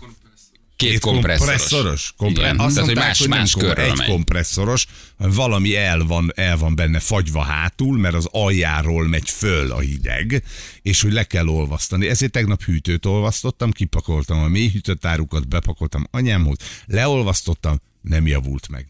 Két 0.75 0.99
kompresszoros. 0.99 1.47
kompresszoros. 1.47 2.13
Kompre- 2.17 2.43
Igen, 2.45 2.59
Azt 2.59 2.75
tehát, 2.75 2.89
hogy 2.89 2.95
mondták, 2.95 3.07
más, 3.07 3.19
hogy 3.19 3.27
más 3.27 3.51
kom- 3.51 3.65
körről 3.65 3.85
egy 3.91 3.97
megy. 3.97 4.07
kompresszoros, 4.07 4.87
valami 5.17 5.75
el 5.75 6.03
van, 6.03 6.31
el 6.35 6.57
van 6.57 6.75
benne 6.75 6.99
fagyva 6.99 7.41
hátul, 7.41 7.97
mert 7.97 8.15
az 8.15 8.27
aljáról 8.31 9.07
megy 9.07 9.29
föl 9.29 9.71
a 9.71 9.79
hideg, 9.79 10.43
és 10.81 11.01
hogy 11.01 11.11
le 11.13 11.23
kell 11.23 11.47
olvasztani. 11.47 12.07
Ezért 12.07 12.31
tegnap 12.31 12.63
hűtőt 12.63 13.05
olvasztottam, 13.05 13.71
kipakoltam 13.71 14.39
a 14.39 14.47
mély 14.47 14.69
hűtőtárukat, 14.69 15.47
bepakoltam 15.47 16.07
anyámhoz, 16.11 16.57
leolvasztottam, 16.85 17.81
nem 18.01 18.27
javult 18.27 18.67
meg. 18.69 18.87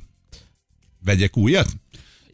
Vegyek 1.05 1.37
újat? 1.37 1.69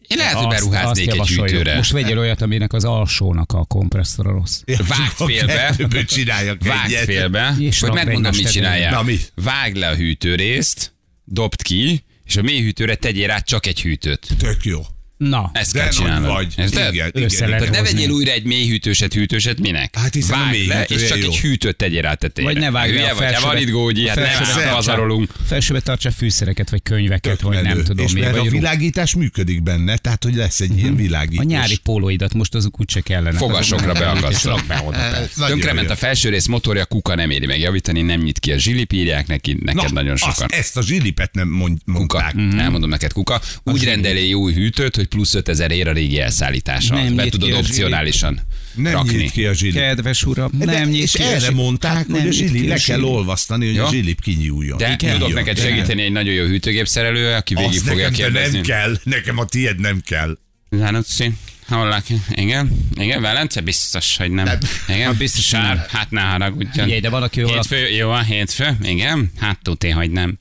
Én 0.10 0.18
lehet, 0.18 0.34
hogy 0.34 0.48
beruháznék 0.48 1.14
egy 1.14 1.28
hűtőre. 1.28 1.76
Most 1.76 1.92
vegyél 1.92 2.20
olyat, 2.20 2.42
aminek 2.42 2.74
az 2.74 2.84
alsónak 2.84 3.54
a 3.54 3.66
kompresszora 3.66 4.32
rossz. 4.32 4.62
Vágd 4.66 5.12
félbe. 5.32 5.76
Csináljak 6.06 6.64
Vágd 6.64 6.92
egyet. 6.92 7.04
félbe, 7.04 7.56
be 7.82 7.94
megmondom, 7.94 8.32
mit 8.32 8.42
most 8.42 8.54
csinálják. 8.54 8.92
Na, 8.92 9.02
mi? 9.02 9.18
Vágd 9.36 9.78
le 9.78 9.88
a 9.88 9.96
hűtőrészt, 9.96 10.94
dobd 11.24 11.62
ki, 11.62 12.04
és 12.24 12.36
a 12.36 12.42
mély 12.42 12.62
hűtőre 12.62 12.96
tegyél 12.96 13.28
rá 13.28 13.40
csak 13.40 13.66
egy 13.66 13.82
hűtőt. 13.82 14.28
Tök 14.38 14.64
jó. 14.64 14.82
Na, 15.20 15.50
Ezt 15.54 15.74
kell 15.74 15.84
nagy 15.84 15.94
csinálnod. 15.94 16.32
vagy. 16.32 16.54
Érted? 16.58 16.94
Igen, 16.94 17.12
igen, 17.16 17.50
lehet 17.50 17.60
Tehát 17.60 17.70
ne 17.70 17.82
vegyél 17.82 18.10
újra 18.10 18.32
egy 18.32 18.44
mély 18.44 18.68
hűtőset, 18.68 19.14
hűtőset, 19.14 19.60
minek? 19.60 19.96
Hát 19.98 20.14
hiszen 20.14 20.38
a 20.40 20.42
Vágd 20.42 20.52
mély 20.52 20.66
le, 20.68 20.84
és 20.84 21.08
csak 21.08 21.18
jó. 21.18 21.26
egy 21.26 21.38
hűtőt 21.40 21.76
tegyél 21.76 22.02
rá 22.02 22.14
tetejére. 22.14 22.54
vagy 22.54 22.62
ne 22.62 22.72
vágj 22.72 22.94
le 22.94 23.02
a 23.02 23.02
vagy, 23.02 23.24
hát 23.24 23.32
felsőbe. 23.32 23.48
van 23.54 23.58
itt 23.62 23.70
gógyi, 23.70 24.08
hát 24.08 24.16
nem 24.16 24.26
hát 24.26 24.74
pazarolunk. 24.74 25.32
Felsőbe 25.48 25.80
tartsa 25.80 26.12
fűszereket, 26.12 26.70
vagy 26.70 26.84
könyveket, 26.84 27.38
Tök 27.38 27.42
vagy 27.42 27.54
nem 27.56 27.64
menő. 27.64 27.84
tudom 27.84 28.06
és 28.06 28.12
mi. 28.14 28.20
mert 28.20 28.32
Vagy 28.32 28.40
a 28.40 28.44
rú- 28.44 28.52
világítás 28.52 29.16
működik 29.16 29.64
benne, 29.64 29.98
tehát 29.98 30.24
hogy 30.24 30.36
lesz 30.36 30.60
egy 30.60 30.78
ilyen 30.78 30.94
a 30.94 30.96
világítás. 30.96 31.46
nyári 31.46 31.78
pólóidat 31.84 32.34
most 32.34 32.56
azok 32.56 32.80
úgyse 32.80 33.00
kellene. 33.02 33.38
Fogasokra 33.38 33.94
beakasztva. 33.94 34.62
Nagyon 34.68 35.28
Tönkrement 35.48 35.90
a 35.90 35.96
felső 35.96 36.30
rész 36.30 36.46
motorja, 36.46 36.86
kuka 36.86 37.16
nem 37.16 37.30
éri 37.30 37.46
meg 37.46 37.60
javítani, 37.60 38.02
nem 38.02 38.22
nyit 38.22 38.40
ki 38.40 38.52
a 38.52 38.58
zsilip, 38.58 38.94
írják 38.94 39.28
neki, 39.28 39.58
neked 39.62 39.84
Na, 39.84 40.02
nagyon 40.02 40.16
sokan. 40.16 40.48
ezt 40.52 40.78
a 40.78 40.82
zsilipet 40.82 41.34
nem 41.34 41.48
mond, 41.48 41.78
Kuka. 41.86 41.98
mondták. 42.00 42.36
Mm-hmm. 42.38 42.60
Elmondom 42.60 42.90
neked, 42.90 43.12
Kuka. 43.14 43.42
Úgy 43.64 43.84
rendelél 43.84 44.28
jó 44.28 44.48
hűtőt, 44.50 44.96
hogy 44.96 45.08
plusz 45.10 45.34
5000 45.34 45.72
ér 45.72 45.88
a 45.88 45.92
régi 45.92 46.20
elszállítása. 46.20 46.94
Nem 46.96 47.16
Be 47.16 47.24
nyit 47.24 47.32
tudod 47.32 47.52
opcionálisan 47.52 48.40
Nem 48.76 48.92
rakni. 48.94 49.18
nyílt 49.18 49.32
ki 49.32 49.46
a 49.46 49.54
zsilip. 49.54 49.74
Kedves 49.76 50.24
uram, 50.24 50.52
De, 50.54 50.66
nem 50.66 50.90
nyit 50.90 51.04
és 51.04 51.12
ki 51.12 51.24
erre 51.24 51.52
mondták, 51.52 51.92
Hát 51.92 52.06
hogy 52.06 52.14
nem 52.16 52.22
a 52.22 52.24
nyit 52.30 52.34
zsilip 52.34 52.68
le 52.68 52.78
kell 52.78 53.04
olvasztani, 53.04 53.66
hogy 53.66 53.76
Ja. 53.76 53.86
a 53.86 53.90
zsilip 53.92 54.22
kinyúljon. 54.22 54.78
De 54.78 54.92
Igen. 55.00 55.14
tudok 55.14 55.30
Jó. 55.30 55.36
neked 55.36 55.60
segíteni 55.60 56.02
egy 56.04 56.12
nagyon 56.12 56.34
jó 56.34 56.46
hűtőgépszerelő, 56.46 57.34
aki 57.34 57.54
végig 57.56 57.70
Azt 57.70 57.88
fogja 57.88 58.10
kérdezni. 58.10 58.54
nem 58.54 58.62
kell, 58.64 58.98
nekem 59.04 59.38
a 59.38 59.46
tied 59.46 59.80
nem 59.80 60.02
kell. 60.06 60.38
Zánucci, 60.72 61.32
hallak, 61.68 62.06
igen, 62.32 62.88
igen, 62.96 63.22
Velence, 63.22 63.62
biztos, 63.62 64.18
hogy 64.18 64.32
nem. 64.32 64.46
Nem. 64.46 64.58
Igen, 64.88 65.06
Hát 65.08 65.18
biztos, 65.18 65.46
Sár, 65.46 65.76
nem. 65.76 65.86
hát 65.90 66.12
ne 66.12 66.22
haragudjon. 66.22 66.72
Figyelj, 66.84 67.00
de 67.00 67.10
valaki 67.10 67.40
jól- 67.40 67.52
Hétfő, 67.54 67.88
jó 67.90 68.10
a 68.10 68.22
hétfő, 68.22 68.78
igen, 68.84 69.32
hát 69.40 69.60
tudé, 69.62 69.90
hogy 69.90 70.12
nem. 70.12 70.38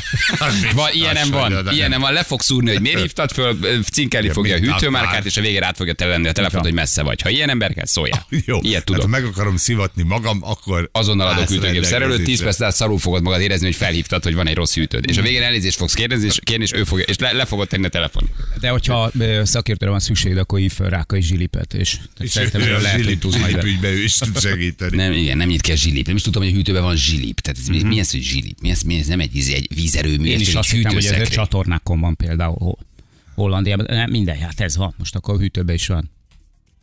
Van, 0.74 0.92
ilyen 0.92 1.14
nem 1.14 1.30
van, 1.30 1.68
ilyen 1.72 1.90
nem 1.90 2.00
van, 2.00 2.12
le 2.12 2.22
fog 2.22 2.40
szúrni, 2.40 2.70
hogy 2.72 2.80
miért 2.80 3.00
hívtad 3.00 3.32
föl, 3.32 3.58
cinkelni 3.92 4.26
Ja, 4.26 4.32
fogja 4.32 4.54
a 4.54 4.58
hűtőmárkát, 4.58 5.24
és 5.24 5.36
a 5.36 5.40
végére 5.40 5.66
át 5.66 5.76
fogja 5.76 5.92
telenni 5.92 6.28
a 6.28 6.32
telefont, 6.32 6.64
hogy 6.64 6.72
messze 6.72 7.02
vagy. 7.02 7.22
Ha 7.22 7.28
ilyen 7.28 7.48
ember 7.50 7.72
kell, 7.74 7.86
szóljál. 7.86 8.26
Jó, 8.46 8.58
Ilyet 8.60 8.74
hát, 8.74 8.84
tudok. 8.84 9.00
ha 9.02 9.08
meg 9.08 9.24
akarom 9.24 9.56
szivatni 9.56 10.02
magam, 10.02 10.38
akkor 10.42 10.88
Azonnal 10.92 11.28
adok 11.28 11.48
hűtőgép 11.48 11.84
szerelőt, 11.84 11.84
10 11.84 11.98
rendelkezésre. 11.98 12.44
perc 12.44 12.60
alatt 12.60 12.74
szarul 12.74 12.98
fogod 12.98 13.22
magad 13.22 13.40
érezni, 13.40 13.66
hogy 13.66 13.76
felhívtad, 13.76 14.22
hogy 14.22 14.34
van 14.34 14.46
egy 14.46 14.54
rossz 14.54 14.74
hűtőd. 14.74 15.04
És 15.08 15.16
a 15.16 15.22
végén 15.22 15.42
elnézést 15.42 15.76
fogsz 15.76 15.94
kérdezni, 15.94 16.26
és 16.26 16.38
kérni, 16.42 16.64
és 16.64 16.72
ő 16.72 16.84
fogja, 16.84 17.04
és 17.04 17.16
le, 17.18 17.32
le 17.32 17.44
fogod 17.44 17.68
tenni 17.68 17.84
a 17.86 17.88
telefon. 17.88 18.28
De 18.60 18.68
hogyha 18.68 19.10
szakértőre 19.42 19.90
van 19.90 20.00
szükséged, 20.00 20.38
akkor 20.38 20.58
hív 20.58 20.72
fel 20.72 20.88
Rákai 20.88 21.22
zsilipet, 21.22 21.74
és 21.74 21.96
És 22.18 22.30
szerintem 22.30 22.60
ő 22.60 22.80
lehet, 22.80 23.04
hogy 23.04 23.18
tud 23.18 23.38
majd. 23.38 23.64
ő 23.82 24.02
is 24.02 24.14
tud 24.14 24.40
segíteni. 24.40 24.96
Nem, 24.96 25.12
igen, 25.12 25.36
nem 25.36 25.48
nyit 25.48 25.66
a 25.68 25.74
zsilip. 25.74 26.06
Nem 26.06 26.16
is 26.16 26.22
tudtam, 26.22 26.42
hogy 26.42 26.50
a 26.52 26.54
hűtőben 26.54 26.82
van 26.82 26.96
zsilip. 26.96 27.40
Tehát 27.40 27.58
ez, 27.60 27.66
Mhm. 27.68 27.86
mi 27.86 27.98
ez, 27.98 28.10
hogy 28.10 28.22
zsilip? 28.22 28.60
Mi 28.60 28.70
ez, 28.70 28.82
mi 28.82 28.98
ez 28.98 29.06
nem 29.06 29.20
egy, 29.20 29.30
egy 29.54 29.68
vízerőmű, 29.92 30.28
Én 30.28 30.40
is 30.40 30.54
azt 30.54 30.70
egy 30.70 30.76
hittem, 30.76 30.92
hogy 30.94 31.04
ez 31.06 31.28
csatornákon 31.28 32.00
van 32.00 32.16
például 32.16 32.56
Hol- 32.58 32.86
Hollandiában. 33.34 33.86
Nem, 33.88 34.10
minden, 34.10 34.38
hát 34.38 34.60
ez 34.60 34.76
van. 34.76 34.94
Most 34.98 35.14
akkor 35.14 35.34
a 35.34 35.38
hűtőben 35.38 35.74
is 35.74 35.86
van. 35.86 36.10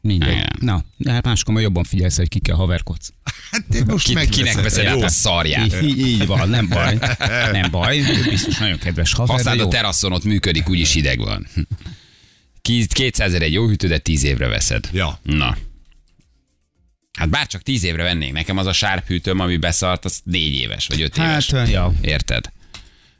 Mindegy. 0.02 0.30
Igen. 0.32 0.50
Na, 0.60 0.84
de 0.98 1.12
hát 1.12 1.26
máskor 1.26 1.54
majd 1.54 1.66
jobban 1.66 1.84
figyelsz, 1.84 2.18
hogy 2.18 2.28
kikkel 2.28 2.56
haverkodsz. 2.56 3.14
Hát 3.52 3.66
te 3.70 3.84
most 3.86 4.06
Ki, 4.08 4.14
megveszed. 4.14 4.44
kinek 4.46 4.62
veszed 4.64 4.86
át 4.86 5.02
a 5.04 5.08
szarját? 5.08 5.82
Így, 5.82 6.00
így, 6.00 6.26
van, 6.26 6.50
nem 6.50 6.68
baj. 6.70 6.98
Nem 7.52 7.72
baj. 7.72 8.02
Biztos 8.30 8.58
nagyon 8.58 8.78
kedves 8.78 9.14
haver, 9.14 9.28
de 9.28 9.34
Használd 9.34 9.60
a 9.60 9.68
teraszon, 9.68 10.12
ott 10.12 10.24
működik, 10.24 10.70
úgyis 10.70 10.94
hideg 10.94 11.20
van. 11.20 11.48
Ki- 12.62 12.88
200 12.88 13.28
ezer 13.28 13.42
egy 13.42 13.54
jó 13.54 13.68
hűtő, 13.68 13.88
de 13.88 13.98
10 13.98 14.24
évre 14.24 14.48
veszed. 14.48 14.90
Ja. 14.94 15.20
Na. 15.24 15.58
Hát 17.18 17.30
bár 17.30 17.48
csak 17.48 17.62
10 17.62 17.84
évre 17.84 18.04
vennék, 18.04 18.32
nekem 18.34 18.58
az 18.58 18.66
a 18.66 18.74
sárp 18.74 19.08
hűtőm, 19.08 19.40
ami 19.40 19.58
beszart, 19.58 20.06
az 20.06 20.22
4 20.24 20.54
éves, 20.54 20.88
vagy 20.88 21.02
5 21.02 21.18
éves. 21.18 21.52
Hát, 21.52 21.70
ja. 21.70 21.94
Érted? 22.02 22.52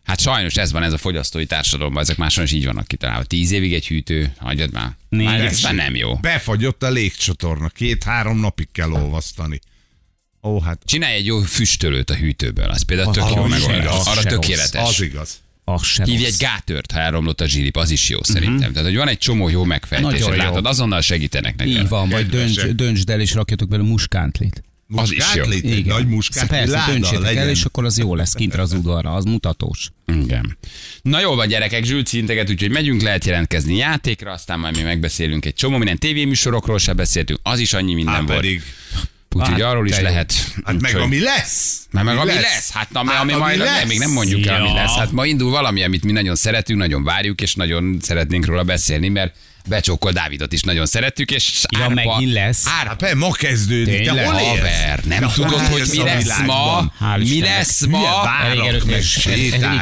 Hát 0.06 0.20
sajnos 0.20 0.56
ez 0.56 0.72
van, 0.72 0.84
ez 0.84 0.94
a 0.94 0.98
fogyasztói 0.98 1.46
társadalomban, 1.46 2.02
ezek 2.02 2.18
máson 2.18 2.44
is 2.44 2.52
így 2.52 2.66
vannak 2.66 2.88
kitalálva. 2.88 3.24
10 3.24 3.52
évig 3.52 3.74
egy 3.74 3.88
hűtő, 3.88 4.34
hagyjad 4.38 4.72
már. 4.72 4.96
Már 5.10 5.42
ez 5.42 5.62
már 5.62 5.76
nem 5.76 5.96
jó. 5.96 6.16
Befagyott 6.16 6.84
a 6.84 6.90
légcsatorna, 6.90 7.68
két-három 7.70 8.40
napig 8.40 8.68
kell 8.72 8.92
olvasztani. 8.92 9.60
Ó, 10.44 10.60
hát 10.62 10.82
Csinálj 10.86 11.16
egy 11.16 11.26
jó 11.26 11.40
füstölőt 11.40 12.10
a 12.10 12.16
hűtőből, 12.16 12.70
az 12.70 12.82
például 12.84 13.14
tök 13.14 13.30
jó 13.36 13.46
megoldás. 13.46 14.06
Arra 14.06 14.24
tökéletes. 14.24 14.82
az 14.90 15.02
igaz. 15.02 15.44
Hívj 16.04 16.26
egy 16.26 16.36
gátört, 16.40 16.92
ha 16.92 17.00
elromlott 17.00 17.42
a 17.42 17.48
zsilip, 17.48 17.78
az 17.78 17.90
is 17.90 18.10
jó 18.10 18.24
szerintem. 18.24 18.72
Tehát, 18.72 18.88
hogy 18.88 18.98
van 18.98 19.08
egy 19.08 19.18
csomó 19.18 19.50
jó 19.50 19.64
megfejtés, 19.64 20.26
látod, 20.26 20.66
azonnal 20.66 21.02
segítenek 21.02 21.56
neked. 21.56 21.74
Így 21.74 21.88
van, 21.88 22.10
vagy 22.10 22.28
dönts, 22.28 22.66
döntsd 22.66 23.10
el, 23.10 23.20
és 23.20 23.34
rakjatok 23.34 23.70
bele 23.70 23.84
muskántlit. 23.84 24.64
Az 24.96 25.12
is 25.12 25.24
jó. 25.36 25.44
Egy 25.44 25.86
nagy 25.86 26.08
muskát, 26.08 26.48
Persze, 26.48 26.72
láda 26.72 27.28
el, 27.36 27.50
és 27.50 27.64
akkor 27.64 27.86
az 27.86 27.98
jó 27.98 28.16
lesz 28.16 28.34
kintre 28.34 28.62
az 28.62 28.74
udvarra, 28.74 29.14
az 29.14 29.24
mutatós. 29.26 29.90
Igen. 30.08 30.58
Na 31.02 31.20
jó 31.20 31.36
van, 31.36 31.48
gyerekek, 31.48 31.84
zsült 31.84 32.08
szinteget, 32.08 32.50
úgyhogy 32.50 32.70
megyünk, 32.72 33.02
lehet 33.02 33.26
jelentkezni 33.26 33.76
játékra, 33.76 34.32
aztán 34.32 34.60
majd 34.60 34.76
mi 34.76 34.82
megbeszélünk 34.82 35.46
egy 35.46 35.54
csomó 35.54 35.78
minden 35.78 35.98
tévéműsorokról 35.98 36.78
se 36.80 36.94
beszéltünk, 36.94 37.40
az 37.44 37.60
is 37.60 37.74
annyi 37.74 37.94
minden 37.94 38.14
Hát 38.14 38.24
volt. 38.28 38.40
pedig, 38.40 38.62
Úgyhogy 39.36 39.62
Hát, 39.62 39.72
arról 39.72 39.88
is 39.88 40.00
lehet. 40.00 40.34
hát 40.64 40.82
meg 40.82 40.96
ami 40.96 41.20
lesz. 41.20 41.88
Mert 41.92 42.06
meg 42.06 42.18
ami 42.18 42.34
lesz, 42.34 42.72
hát, 42.72 42.92
na, 42.92 43.00
ami, 43.00 43.10
ami 43.10 43.32
ami 43.32 43.42
majd 43.42 43.58
lesz. 43.58 43.88
még 43.88 44.00
nem 44.00 44.12
mondjuk 44.12 44.46
el, 44.46 44.62
ami 44.62 44.74
lesz. 44.74 44.96
Hát 44.98 45.12
ma 45.12 45.26
indul 45.26 45.50
valami, 45.50 45.84
amit 45.84 46.04
mi 46.04 46.12
nagyon 46.12 46.36
szeretünk, 46.36 46.80
nagyon 46.80 47.04
várjuk, 47.04 47.42
és 47.42 47.56
nagyon 47.56 47.98
szeretnénk 48.02 48.46
róla 48.46 48.64
beszélni, 48.64 49.08
mert 49.10 49.36
Becsókol 49.68 50.12
Dávidot 50.12 50.54
is 50.54 50.62
nagyon 50.62 50.86
szerettük, 50.86 51.32
és 51.32 51.64
Ja, 51.80 51.90
megint 51.90 52.34
lesz. 52.34 52.64
Persze, 52.98 53.16
ma 53.16 53.32
kezdődik. 53.32 53.98
Tényleg? 54.04 54.26
hol 54.26 54.40
élsz? 54.40 54.58
Haver, 54.58 55.04
nem 55.04 55.20
Na, 55.22 55.32
tudod, 55.32 55.60
hogy 55.60 55.88
mi 55.92 55.98
lesz 55.98 56.40
ma? 56.46 56.92
Mi 57.18 57.40
lesz 57.40 57.86
ma? 57.86 58.30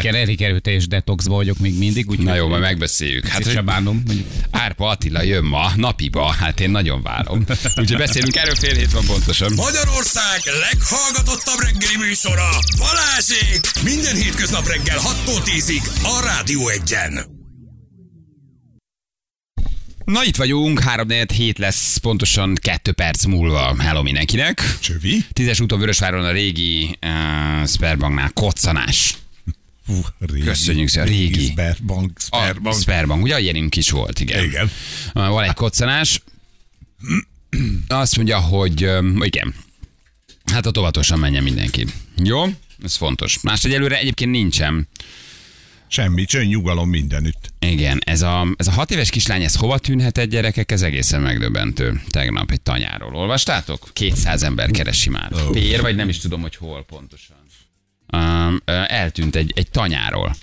Elég 0.04 0.41
erőteljes, 0.41 0.88
detoxba 0.88 1.36
vagyok 1.36 1.58
még 1.58 1.78
mindig, 1.78 2.10
úgyhogy 2.10 2.26
Na 2.26 2.36
jó, 2.36 2.48
majd 2.48 2.62
megbeszéljük. 2.62 3.28
Hát, 3.28 3.43
hogy 3.43 3.54
sem 3.54 3.65
bánom. 3.65 4.04
Árpa 4.52 4.88
Attila 4.88 5.22
jön 5.22 5.43
ma, 5.43 5.72
napiba, 5.76 6.32
hát 6.32 6.60
én 6.60 6.69
nagyon 6.69 7.02
várom. 7.02 7.46
Úgyhogy 7.76 7.98
beszélünk 7.98 8.36
erről 8.36 8.56
fél 8.56 8.76
hét 8.76 8.91
van 8.91 9.06
pontosan. 9.06 9.54
Magyarország 9.56 10.39
leghallgatottabb 10.72 11.60
reggeli 11.60 11.98
műsora, 11.98 12.50
Balázsék! 12.78 13.60
Minden 13.84 14.15
hétköznap 14.15 14.67
reggel 14.67 14.98
6-tól 14.98 15.41
10-ig 15.46 15.84
a 16.04 16.22
Rádió 16.26 16.67
Egyen. 16.67 17.33
Na 20.06 20.24
itt 20.24 20.36
vagyunk, 20.36 20.80
3 20.80 21.08
hét 21.34 21.58
lesz 21.58 21.98
pontosan 21.98 22.56
2 22.62 22.92
perc 22.92 23.26
múlva. 23.26 23.76
Hello 23.82 24.04
mindenkinek. 24.04 24.78
Csövi? 24.80 25.26
Tízes 25.34 25.60
úton 25.60 25.80
Vörösváron 25.80 26.26
a 26.26 26.32
régi 26.32 26.98
uh, 27.02 27.68
Sperbanknál 27.68 28.30
koccanás. 28.30 29.18
Fú, 29.86 30.00
régi, 30.20 30.46
Köszönjük 30.46 30.88
szépen, 30.88 31.08
régi. 31.08 31.46
Sperbank, 31.46 32.12
A 32.30 32.38
Sperbank. 32.38 32.82
Sperbank, 32.82 33.24
ugye 33.24 33.39
ilyenünk 33.39 33.76
is 33.76 33.89
volt, 33.89 34.20
igen. 34.20 34.44
Igen. 34.44 34.72
Uh, 35.13 35.28
Van 35.28 35.44
egy 35.44 35.54
koccanás. 35.54 36.22
Azt 37.88 38.16
mondja, 38.16 38.39
hogy 38.39 38.86
um, 38.86 39.24
igen. 39.24 39.56
Hát 40.52 40.66
ott 40.66 40.78
óvatosan 40.78 41.20
menjen 41.20 41.44
mindenki. 41.44 41.86
Jó? 42.24 42.44
Ez 42.84 42.96
fontos. 42.96 43.39
Más 43.42 43.63
egyelőre 43.63 43.98
egyébként 44.00 44.32
nincsen. 44.32 44.88
Semmi, 45.93 46.25
csönd 46.25 46.47
nyugalom 46.47 46.89
mindenütt. 46.89 47.53
Igen, 47.60 48.01
ez 48.06 48.21
a, 48.21 48.47
ez 48.58 48.67
a 48.67 48.71
hat 48.71 48.91
éves 48.91 49.10
kislány, 49.10 49.43
ez 49.43 49.56
hova 49.56 49.77
tűnhetett 49.77 50.29
gyerekek? 50.29 50.71
Ez 50.71 50.82
egészen 50.82 51.21
megdöbbentő. 51.21 52.01
Tegnap 52.10 52.51
egy 52.51 52.62
tanyáról. 52.62 53.15
Olvastátok? 53.15 53.89
200 53.93 54.43
ember 54.43 54.71
keresi 54.71 55.10
már. 55.10 55.32
Pér, 55.51 55.82
vagy 55.82 55.95
nem 55.95 56.10
is 56.10 56.17
tudom, 56.17 56.41
hogy 56.41 56.56
hol 56.56 56.84
pontosan. 56.84 57.36
Um, 58.13 58.62
eltűnt 58.88 59.36
egy, 59.36 59.53
egy 59.56 59.69
tanyáról. 59.69 60.36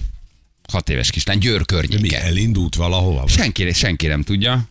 Hat 0.73 0.89
éves 0.91 1.11
kislány, 1.11 1.39
Győr 1.39 1.59
Mi 1.59 1.65
környéke. 1.65 2.23
elindult 2.23 2.75
valahova? 2.75 3.29
Senki, 3.29 3.73
senki 3.73 4.07
nem 4.07 4.23
tudja. 4.23 4.69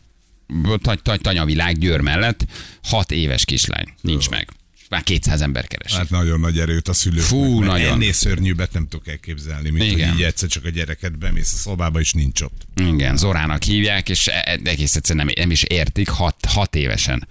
Tany, 0.81 0.99
tany, 1.03 1.19
tanyavilág 1.19 1.77
Győr 1.77 1.99
mellett. 1.99 2.45
Hat 2.83 3.11
éves 3.11 3.45
kislány. 3.45 3.93
Nincs 4.01 4.29
meg. 4.29 4.49
Már 4.89 5.03
200 5.03 5.41
ember 5.41 5.67
keres. 5.67 5.95
Hát 5.95 6.09
nagyon 6.09 6.39
nagy 6.39 6.59
erőt 6.59 6.87
a 6.87 6.93
szülők. 6.93 7.23
Fú, 7.23 7.63
nagyon. 7.63 7.91
Ennél 7.91 8.13
szörnyűbbet 8.13 8.73
nem 8.73 8.87
tudok 8.87 9.07
elképzelni, 9.07 9.69
mint 9.69 9.91
Igen. 9.91 10.09
hogy 10.09 10.19
így 10.19 10.23
egyszer 10.25 10.49
csak 10.49 10.65
a 10.65 10.69
gyereket 10.69 11.17
bemész 11.17 11.53
a 11.53 11.57
szobába, 11.57 11.99
és 11.99 12.11
nincs 12.11 12.41
ott. 12.41 12.67
Igen, 12.75 13.17
Zorának 13.17 13.63
hívják, 13.63 14.09
és 14.09 14.27
e- 14.27 14.43
e- 14.45 14.59
egész 14.63 14.95
egyszerűen 14.95 15.25
nem, 15.25 15.33
nem 15.37 15.51
is 15.51 15.63
értik, 15.63 16.09
hat, 16.09 16.45
hat 16.45 16.75
évesen 16.75 17.27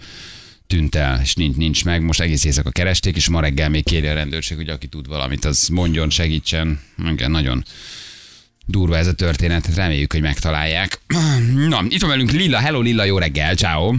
tűnt 0.66 0.94
el, 0.94 1.20
és 1.22 1.34
nincs, 1.34 1.56
nincs 1.56 1.84
meg. 1.84 2.02
Most 2.02 2.20
egész 2.20 2.44
éjszaka 2.44 2.70
keresték, 2.70 3.16
és 3.16 3.28
ma 3.28 3.40
reggel 3.40 3.68
még 3.68 3.84
kéri 3.84 4.06
a 4.06 4.14
rendőrség, 4.14 4.56
hogy 4.56 4.68
aki 4.68 4.86
tud 4.86 5.06
valamit, 5.08 5.44
az 5.44 5.68
mondjon, 5.68 6.10
segítsen. 6.10 6.80
Igen, 7.10 7.30
nagyon 7.30 7.64
durva 8.66 8.96
ez 8.96 9.06
a 9.06 9.12
történet, 9.12 9.74
reméljük, 9.74 10.12
hogy 10.12 10.20
megtalálják. 10.20 11.00
Na, 11.68 11.84
itt 11.88 12.00
van 12.00 12.10
velünk 12.10 12.30
Lilla, 12.30 12.58
hello 12.58 12.80
Lilla, 12.80 13.04
jó 13.04 13.18
reggel, 13.18 13.54
ciao. 13.54 13.94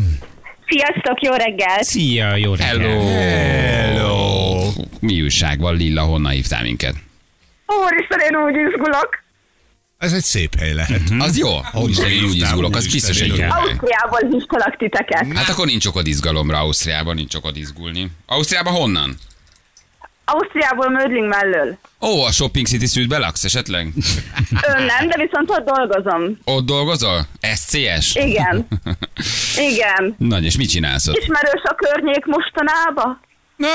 Sziasztok, 0.69 1.21
jó 1.21 1.33
reggelt! 1.33 1.83
Szia, 1.83 2.35
jó 2.35 2.53
reggel. 2.53 2.77
Hello. 2.77 3.07
Hello. 3.07 4.71
Mi 4.99 5.21
újság 5.21 5.59
van, 5.59 5.75
Lilla, 5.75 6.01
honnan 6.01 6.31
hívtál 6.31 6.61
minket? 6.61 6.95
Úristen, 7.85 8.19
én 8.19 8.35
úgy 8.45 8.55
izgulok. 8.67 9.09
Ez 9.97 10.13
egy 10.13 10.23
szép 10.23 10.55
hely 10.59 10.73
lehet. 10.73 11.01
Az 11.19 11.37
jó? 11.37 11.49
Úristen, 11.73 12.09
én 12.11 12.23
úgy 12.23 12.35
izgulok, 12.35 12.75
az 12.75 12.91
biztos 12.91 13.21
egy 13.21 13.27
jó 13.27 13.35
hely. 13.35 13.49
Ausztriából 13.49 14.19
hívtalak 14.29 14.77
titeket. 14.77 15.33
Hát 15.33 15.49
akkor 15.49 15.65
nincs 15.65 15.85
okod 15.85 16.07
izgalomra 16.07 16.57
Ausztriában, 16.57 17.15
nincs 17.15 17.35
okod 17.35 17.57
izgulni. 17.57 18.11
Ausztriában 18.25 18.73
honnan? 18.73 19.17
Ausztriából 20.31 20.89
Mödling 20.89 21.27
mellől. 21.27 21.77
Ó, 22.01 22.23
a 22.23 22.31
Shopping 22.31 22.67
City 22.67 22.85
Südbe 22.85 23.17
laksz 23.17 23.43
esetleg? 23.43 23.93
Ön 24.67 24.83
nem, 24.83 25.07
de 25.07 25.17
viszont 25.17 25.49
ott 25.49 25.65
dolgozom. 25.65 26.37
Ott 26.43 26.65
dolgozol? 26.65 27.27
SCS? 27.55 28.15
Igen. 28.15 28.67
Igen. 29.71 30.15
Nagy, 30.17 30.45
és 30.45 30.57
mit 30.57 30.69
csinálsz 30.69 31.07
ott? 31.07 31.17
Ismerős 31.17 31.61
a 31.63 31.75
környék 31.75 32.25
mostanában? 32.25 33.19
Na, 33.55 33.67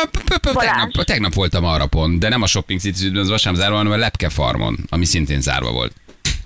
tegnap, 0.53 1.05
tegnap 1.05 1.35
voltam 1.35 1.65
arra 1.65 1.87
pont, 1.87 2.19
de 2.19 2.29
nem 2.29 2.43
a 2.43 2.47
Shopping 2.47 2.81
City 2.81 2.99
Südben, 2.99 3.23
az 3.23 3.29
vasárnap 3.29 3.61
zárva, 3.61 3.77
hanem 3.77 3.93
a 3.93 3.97
Lepke 3.97 4.29
Farmon, 4.29 4.77
ami 4.89 5.05
szintén 5.05 5.41
zárva 5.41 5.73
volt. 5.73 5.93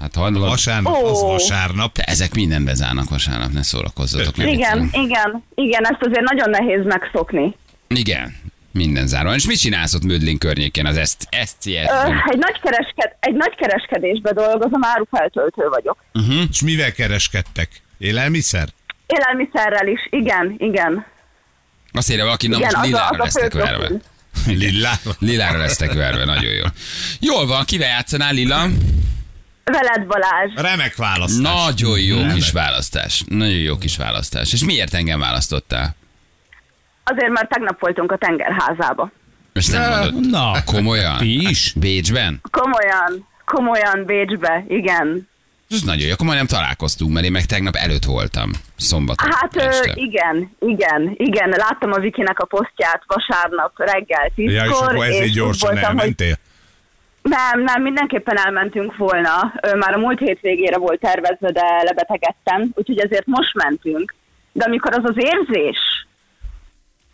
Hát 0.00 0.14
ha 0.14 0.30
Vasárnap, 0.30 1.02
az 1.04 1.22
Ó. 1.22 1.26
vasárnap. 1.26 1.92
te 1.92 2.02
ezek 2.02 2.34
minden 2.34 2.64
bezárnak 2.64 3.08
vasárnap, 3.08 3.52
ne 3.52 3.62
szórakozzatok. 3.62 4.36
Igen, 4.38 4.88
igen, 4.92 5.44
igen, 5.54 5.84
ezt 5.84 6.00
azért 6.00 6.30
nagyon 6.30 6.50
nehéz 6.50 6.84
megszokni. 6.84 7.56
Igen, 7.88 8.34
minden 8.72 9.06
zárva. 9.06 9.34
És 9.34 9.46
mit 9.46 9.58
csinálsz 9.60 9.94
ott 9.94 10.04
Mödling 10.04 10.38
környékén, 10.38 10.86
az 10.86 10.96
Ö, 10.96 11.02
SCS-ben? 11.44 12.22
egy, 12.26 12.38
nagy 12.38 12.60
keresked, 12.62 13.12
egy 13.20 13.34
nagy 13.34 13.54
kereskedésbe 13.56 14.32
dolgozom, 14.32 14.84
árufeltöltő 14.84 15.68
vagyok. 15.68 16.04
És 16.50 16.62
mivel 16.62 16.92
kereskedtek? 16.92 17.68
Élelmiszer? 17.98 18.68
Élelmiszerrel 19.06 19.86
is, 19.86 20.06
igen, 20.10 20.54
igen. 20.58 21.06
Azt 21.92 22.10
írja 22.10 22.24
valaki, 22.24 22.46
na 22.48 22.56
igen, 22.56 22.70
most 22.74 22.76
az 22.76 22.82
a, 22.82 22.86
lilára 22.86 23.08
az 23.08 23.18
a 23.18 23.22
lesztek 23.22 23.50
fő 23.52 23.58
verve. 23.58 23.88
Lillára? 24.62 25.10
Lilára 25.18 25.58
lesztek 25.58 25.92
verve, 25.92 26.24
nagyon 26.24 26.52
jó. 26.52 26.64
Jól 27.20 27.46
van, 27.46 27.64
kivel 27.64 27.88
játszanál, 27.88 28.32
Lila? 28.32 28.66
Veled 29.64 30.06
Balázs. 30.06 30.52
Remek 30.54 30.96
választás. 30.96 31.40
Nagyon 31.42 32.00
jó 32.00 32.16
Remek. 32.16 32.34
kis 32.34 32.50
választás. 32.50 33.22
Nagyon 33.28 33.58
jó 33.58 33.78
kis 33.78 33.96
választás. 33.96 34.52
És 34.52 34.64
miért 34.64 34.94
engem 34.94 35.20
választottál? 35.20 35.96
Azért, 37.10 37.32
mert 37.32 37.48
tegnap 37.48 37.80
voltunk 37.80 38.12
a 38.12 38.16
tengerházába. 38.16 39.10
Ezt 39.52 39.72
nem 39.72 39.90
mondod. 39.90 40.30
Na, 40.30 40.52
Komolyan? 40.64 41.16
ti 41.16 41.48
is? 41.48 41.72
Bécsben? 41.76 42.40
Komolyan, 42.50 43.28
komolyan 43.44 44.04
Bécsbe, 44.06 44.64
igen. 44.68 45.28
Ez 45.70 45.82
nagyon 45.82 46.06
jó. 46.06 46.12
Akkor 46.12 46.26
majdnem 46.26 46.46
találkoztunk, 46.46 47.12
mert 47.12 47.24
én 47.24 47.32
meg 47.32 47.44
tegnap 47.44 47.74
előtt 47.74 48.04
voltam. 48.04 48.50
Szombaton. 48.76 49.30
Hát 49.32 49.56
ö, 49.56 49.60
este. 49.60 49.92
igen, 49.94 50.56
igen, 50.60 51.14
igen. 51.16 51.48
Láttam 51.48 51.92
a 51.92 51.98
Vikinek 51.98 52.38
a 52.38 52.46
posztját 52.46 53.02
vasárnap 53.06 53.72
reggel 53.76 54.30
tízkor. 54.34 54.54
Ja, 54.54 54.64
és 54.64 54.70
akkor 54.70 55.04
ezért 55.04 55.32
gyorsan 55.32 55.70
voltam, 55.70 55.90
hogy 55.90 55.98
elmentél? 55.98 56.36
nem, 57.22 57.62
nem, 57.62 57.82
mindenképpen 57.82 58.38
elmentünk 58.38 58.96
volna. 58.96 59.52
Már 59.78 59.94
a 59.94 59.98
múlt 59.98 60.18
hétvégére 60.18 60.78
volt 60.78 61.00
tervezve, 61.00 61.50
de 61.50 61.82
lebetegedtem, 61.82 62.70
úgyhogy 62.74 62.98
ezért 62.98 63.26
most 63.26 63.54
mentünk. 63.54 64.14
De 64.52 64.64
amikor 64.64 64.92
az 64.92 65.04
az 65.04 65.16
érzés, 65.16 66.06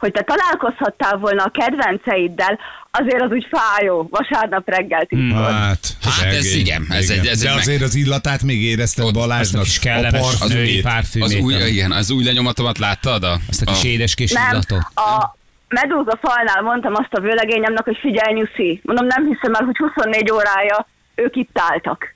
hogy 0.05 0.12
te 0.12 0.23
találkozhattál 0.23 1.17
volna 1.17 1.43
a 1.43 1.51
kedvenceiddel, 1.51 2.59
azért 2.90 3.23
az 3.23 3.31
úgy 3.31 3.47
fájó, 3.51 4.09
vasárnap 4.11 4.69
reggel 4.69 5.05
tízkor. 5.05 5.43
Hát, 5.53 5.87
Hát 6.03 6.25
ez 6.25 6.45
szegény. 6.47 6.61
igen, 6.61 6.87
ez 6.90 7.11
egy- 7.11 7.27
ez 7.27 7.40
De 7.40 7.49
egy 7.49 7.55
meg- 7.55 7.62
azért 7.62 7.83
az 7.83 7.95
illatát 7.95 8.43
még 8.43 8.62
érezted 8.62 9.05
Ott- 9.05 9.12
Balázsnak. 9.14 9.62
kis 9.62 9.79
kellemes 9.79 10.40
a 10.40 10.47
női 10.47 10.55
parfümét. 10.57 10.83
párfümét. 10.83 11.29
Az 11.29 11.35
új, 11.45 11.55
igen, 11.55 11.93
az 11.93 12.11
új 12.11 12.25
lenyomatomat 12.25 12.79
láttad? 12.79 13.25
A, 13.25 13.37
Azt 13.49 13.62
a 13.62 13.64
kis 13.73 13.83
a- 13.85 13.87
édeskés 13.87 14.33
Nem, 14.33 14.49
illatot. 14.51 14.79
a 14.95 15.37
medúza 15.69 16.19
falnál 16.23 16.62
mondtam 16.62 16.95
azt 16.95 17.12
a 17.12 17.21
vőlegényemnek, 17.21 17.85
hogy 17.85 17.99
figyelj 18.01 18.33
nyuszi. 18.35 18.81
Mondom, 18.83 19.07
nem 19.07 19.27
hiszem 19.27 19.55
el, 19.55 19.64
hogy 19.64 19.77
24 19.77 20.31
órája 20.31 20.87
ők 21.14 21.37
itt 21.37 21.59
álltak. 21.71 22.14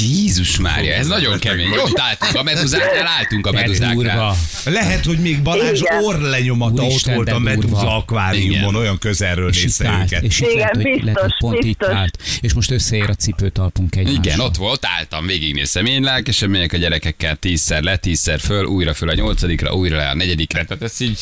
Jézus 0.00 0.58
Mária, 0.58 0.92
ez 0.94 1.06
nagyon 1.06 1.38
kemény. 1.38 1.70
Ott 1.84 1.98
álltunk 1.98 2.34
a 2.34 2.42
meduzáknál, 2.42 3.06
álltunk 3.06 3.46
a 3.46 3.52
meduzáknál. 3.52 4.36
Lehet, 4.64 5.04
hogy 5.04 5.18
még 5.18 5.42
Balázs 5.42 5.80
Igen. 5.80 6.02
orrlenyomata 6.04 6.82
ott 6.82 6.88
Úristen, 6.88 7.14
volt 7.14 7.30
a. 7.30 7.38
Meduza 7.38 7.96
akváriumon, 7.96 8.74
olyan 8.74 8.98
közelről 8.98 9.48
És 9.48 9.56
itt 9.56 9.62
nézte 9.62 9.88
állt, 9.88 10.12
őket. 10.12 10.22
és 10.22 10.40
itt 10.40 10.46
Igen, 10.46 10.58
lehet, 10.58 10.74
hogy, 10.74 10.84
lehet, 10.84 11.02
hogy 11.02 11.04
biztos, 11.04 11.36
pont 11.38 11.56
itt 11.58 11.62
biztos. 11.78 11.94
állt. 11.96 12.18
És 12.40 12.52
most 12.52 12.70
összeér 12.70 13.08
a 13.10 13.14
cipőtalpunk 13.14 13.96
egymásra. 13.96 14.20
Igen, 14.22 14.40
ott 14.40 14.56
volt, 14.56 14.86
álltam, 14.96 15.26
végignéztem. 15.26 15.86
Én 15.86 16.02
lelkesen 16.02 16.50
megyek 16.50 16.72
a 16.72 16.76
gyerekekkel 16.76 17.36
tízszer 17.36 17.82
le, 17.82 17.96
tízszer 17.96 18.40
föl, 18.40 18.64
újra 18.64 18.94
föl 18.94 19.08
a 19.08 19.14
nyolcadikra, 19.14 19.74
újra 19.74 19.96
le 19.96 20.08
a 20.08 20.14
negyedikre. 20.14 20.64
Tehát 20.64 20.82
ez 20.82 21.00
így 21.00 21.18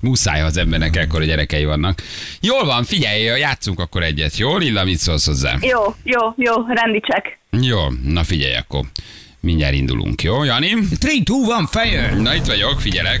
muszáj, 0.00 0.40
ha 0.40 0.46
az 0.46 0.56
embernek 0.56 0.96
ekkora 0.96 1.24
gyerekei 1.24 1.64
vannak. 1.64 2.02
Jól 2.40 2.64
van, 2.64 2.84
figyelj, 2.84 3.22
játszunk 3.22 3.80
akkor 3.80 4.02
egyet, 4.02 4.36
jó? 4.36 4.56
Lilla, 4.56 4.84
mit 4.84 4.98
szólsz 4.98 5.26
hozzá? 5.26 5.56
Jó, 5.60 5.94
jó, 6.02 6.20
jó, 6.36 6.52
rendi 6.68 7.00
check. 7.00 7.38
Jó, 7.60 7.78
na 8.04 8.24
figyelj 8.24 8.54
akkor. 8.54 8.84
Mindjárt 9.40 9.74
indulunk, 9.74 10.22
jó? 10.22 10.44
Jani? 10.44 10.68
3, 10.68 10.88
2, 10.88 11.08
1, 11.08 11.22
fire! 11.70 12.14
Na 12.14 12.34
itt 12.34 12.44
vagyok, 12.44 12.80
figyelek. 12.80 13.20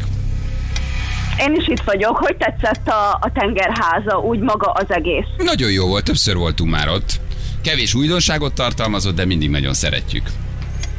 Én 1.40 1.54
is 1.54 1.68
itt 1.68 1.80
vagyok. 1.84 2.16
Hogy 2.16 2.36
tetszett 2.36 2.88
a, 2.88 3.18
a 3.20 3.30
tengerháza, 3.34 4.18
úgy 4.18 4.38
maga 4.38 4.70
az 4.70 4.84
egész? 4.88 5.26
Nagyon 5.36 5.70
jó 5.70 5.86
volt, 5.86 6.04
többször 6.04 6.36
voltunk 6.36 6.70
már 6.70 6.88
ott. 6.88 7.20
Kevés 7.62 7.94
újdonságot 7.94 8.54
tartalmazott, 8.54 9.14
de 9.14 9.24
mindig 9.24 9.50
nagyon 9.50 9.74
szeretjük. 9.74 10.28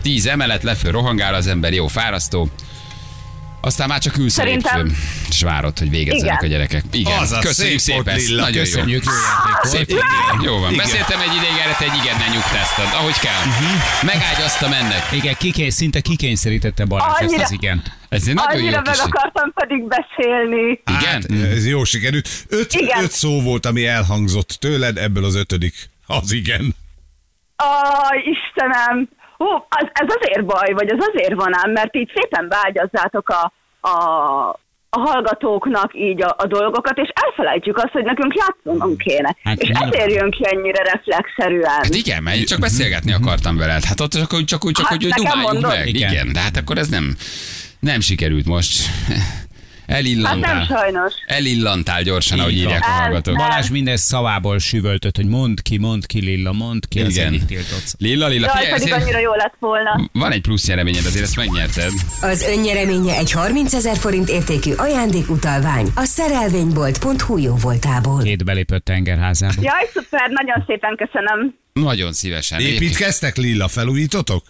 Tíz 0.02 0.26
emelet, 0.28 0.64
leföl 0.64 0.92
rohangál 0.92 1.34
az 1.34 1.48
ember, 1.48 1.74
jó 1.74 1.88
fárasztó. 1.88 2.50
Aztán 3.66 3.88
már 3.88 4.00
csak 4.00 4.18
ülsz 4.18 4.34
Szerintem- 4.34 4.98
és 5.30 5.42
várod, 5.42 5.80
hogy 5.80 5.90
végezzenek 5.90 6.42
Igen. 6.42 6.46
a 6.52 6.54
gyerekek. 6.54 6.84
Igen, 6.92 7.20
Az 7.20 7.32
a 7.32 7.40
köszönjük 7.40 7.80
szép 7.80 7.96
szépen, 7.96 8.16
ezt 8.16 8.28
Lilla, 8.28 8.42
nagyon 8.42 8.64
Köszönjük, 8.64 9.04
jó. 9.06 9.12
jó. 9.64 9.70
Szép 9.70 9.90
igen. 9.90 10.04
Jó 10.44 10.60
van. 10.60 10.76
Beszéltem 10.76 11.20
egy 11.20 11.36
ideig 11.36 11.58
erre, 11.64 11.76
te 11.80 11.84
egy 11.84 11.98
igennel 12.04 12.28
nyugtáztad, 12.34 12.88
ahogy 12.94 13.20
kell. 13.20 13.42
Megágyaztam 14.04 14.74
ennek. 14.74 15.04
Igen, 15.12 15.36
kikény, 15.40 15.70
szinte 15.70 16.00
kikényszerítette 16.02 16.86
Balázs 16.86 17.12
ezt 17.12 17.22
Annyira- 17.22 17.44
az 17.44 17.52
igent. 17.52 17.92
Ez 18.10 18.28
egy 18.28 18.34
nagyon 18.34 18.52
jó 18.58 18.66
Annyira 18.66 18.82
meg 18.82 18.94
kis... 18.94 19.02
akartam 19.02 19.52
pedig 19.54 19.84
beszélni. 19.88 20.82
Igen? 21.00 21.42
Hát, 21.42 21.52
ez 21.56 21.68
jó 21.68 21.84
sikerült. 21.84 22.30
Öt, 22.50 22.74
Igen. 22.74 23.04
öt 23.04 23.12
szó 23.12 23.42
volt, 23.42 23.66
ami 23.66 23.86
elhangzott 23.88 24.50
tőled, 24.60 24.98
ebből 24.98 25.26
az 25.26 25.36
ötödik. 25.36 25.90
Az 26.06 26.32
igen. 26.32 26.76
Aj, 27.56 28.18
Istenem! 28.18 29.10
Hú, 29.38 29.46
az, 29.70 29.88
ez 29.94 30.08
azért 30.20 30.46
baj, 30.46 30.72
vagy 30.74 30.90
ez 30.90 31.06
azért 31.14 31.34
van 31.34 31.58
ám, 31.58 31.72
mert 31.72 31.96
így 31.96 32.12
szépen 32.16 32.48
beágyazzátok 32.48 33.30
a, 33.30 33.54
a, 33.88 33.94
a 34.90 35.00
hallgatóknak 35.00 35.92
így 35.96 36.22
a, 36.24 36.36
a 36.38 36.46
dolgokat, 36.48 36.98
és 36.98 37.10
elfelejtjük 37.14 37.78
azt, 37.78 37.92
hogy 37.92 38.04
nekünk 38.04 38.34
játszanunk 38.36 38.98
kéne. 38.98 39.28
Hát 39.28 39.36
Hát 39.44 39.62
és 39.62 39.68
nyilván. 39.70 39.94
ezért 39.94 40.12
jön 40.12 40.32
ki 40.32 40.44
ennyire 40.48 40.84
reflexzerűen. 40.84 41.70
Hát 41.70 41.96
igen, 41.96 42.24
mert 42.24 42.38
én 42.38 42.46
csak 42.46 42.60
beszélgetni 42.60 43.14
akartam 43.14 43.58
veled. 43.58 43.84
Hát 43.84 44.00
ott 44.00 44.12
csak 44.12 44.34
úgy, 44.34 44.46
csak 44.46 44.66
úgy, 44.66 44.72
csak 44.74 44.86
Hát 44.86 44.96
úgy, 44.96 45.04
hogy 45.04 45.24
dumáljuk 45.26 45.68
meg. 45.68 45.88
Igen. 45.88 46.12
Igen. 46.12 46.34
de 46.34 46.40
hát 46.40 46.58
akkor 46.58 46.78
ez 46.78 46.88
nem, 46.88 47.16
nem 47.80 48.00
sikerült 48.00 48.46
most. 48.46 48.84
Hát 49.88 49.98
Elillantál. 49.98 50.56
nem 50.56 50.66
sajnos. 50.78 51.14
Elillantál 51.26 52.02
gyorsan, 52.04 52.40
ahogy 52.40 52.54
írják 52.58 52.84
a 52.84 52.88
El- 52.90 53.02
hallgatók. 53.02 53.36
Balázs 53.38 53.70
minden 53.70 53.98
szavából 53.98 54.60
süvöltött, 54.60 55.16
hogy 55.16 55.26
mond 55.28 55.62
ki, 55.62 55.78
mond 55.78 56.06
ki, 56.06 56.20
Lilla, 56.20 56.52
mond 56.52 56.88
ki, 56.88 57.02
az 57.02 57.10
Igen. 57.10 57.28
egyik 57.28 57.46
tiltott. 57.46 57.86
Lilla, 57.98 58.28
Lilla, 58.28 58.46
Jaj, 58.46 58.64
figyelj, 58.64 58.80
pedig 58.80 58.94
annyira 59.04 59.20
jó 59.20 59.34
lett 59.36 59.56
volna. 59.60 60.10
van 60.14 60.32
egy 60.32 60.42
plusz 60.42 60.68
nyereményed, 60.68 61.06
azért 61.06 61.24
ezt 61.24 61.36
megnyerted. 61.36 61.92
Az 62.22 62.42
önnyereménye 62.42 63.16
egy 63.18 63.32
30 63.32 63.74
ezer 63.74 63.98
forint 63.98 64.30
értékű 64.30 64.72
ajándékutalvány 64.74 65.88
a 65.96 66.04
szerelvénybolt.hu 66.04 67.38
jó 67.38 67.56
voltából. 67.56 68.22
Két 68.24 68.44
belépött 68.44 68.86
tengerházába. 68.86 69.54
Jaj, 69.62 69.90
szuper, 69.94 70.30
nagyon 70.30 70.64
szépen 70.68 70.96
köszönöm. 70.98 71.56
Nagyon 71.74 72.14
szívesen. 72.14 72.60
Építkeztek, 72.60 73.36
Lilla, 73.38 73.68
felújítotok? 73.68 74.44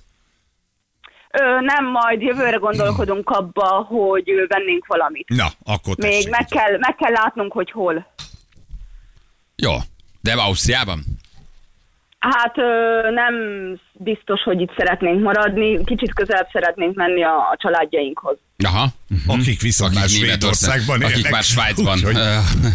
Ö, 1.40 1.60
nem, 1.62 1.86
majd 1.86 2.22
jövőre 2.22 2.58
gondolkodunk 2.58 3.30
abba, 3.30 3.68
hogy 3.68 4.24
vennénk 4.48 4.86
valamit. 4.86 5.30
Na, 5.30 5.48
akkor 5.64 5.96
Még 5.98 6.12
tessék. 6.12 6.30
meg 6.30 6.46
kell, 6.46 6.78
meg 6.78 6.96
kell 6.96 7.12
látnunk, 7.12 7.52
hogy 7.52 7.72
hol. 7.72 8.14
Jó. 9.56 9.72
De 10.22 10.34
Ausztriában? 10.34 11.04
Hát 12.32 12.56
nem 13.14 13.34
biztos, 13.94 14.42
hogy 14.44 14.62
itt 14.62 14.74
szeretnénk 14.78 15.22
maradni, 15.24 15.84
kicsit 15.84 16.14
közelebb 16.14 16.48
szeretnénk 16.52 16.96
menni 16.96 17.24
a, 17.24 17.36
a 17.38 17.56
családjainkhoz. 17.62 18.38
Aha. 18.66 18.88
Akik 19.28 19.62
viszont 19.62 19.94
már 19.94 20.04
Akik 20.04 20.16
Svédországban 20.18 21.02
akik 21.02 21.16
élnek. 21.16 21.32
már 21.32 21.44
Svájcban. 21.44 21.98
Úgyhogy- 21.98 22.18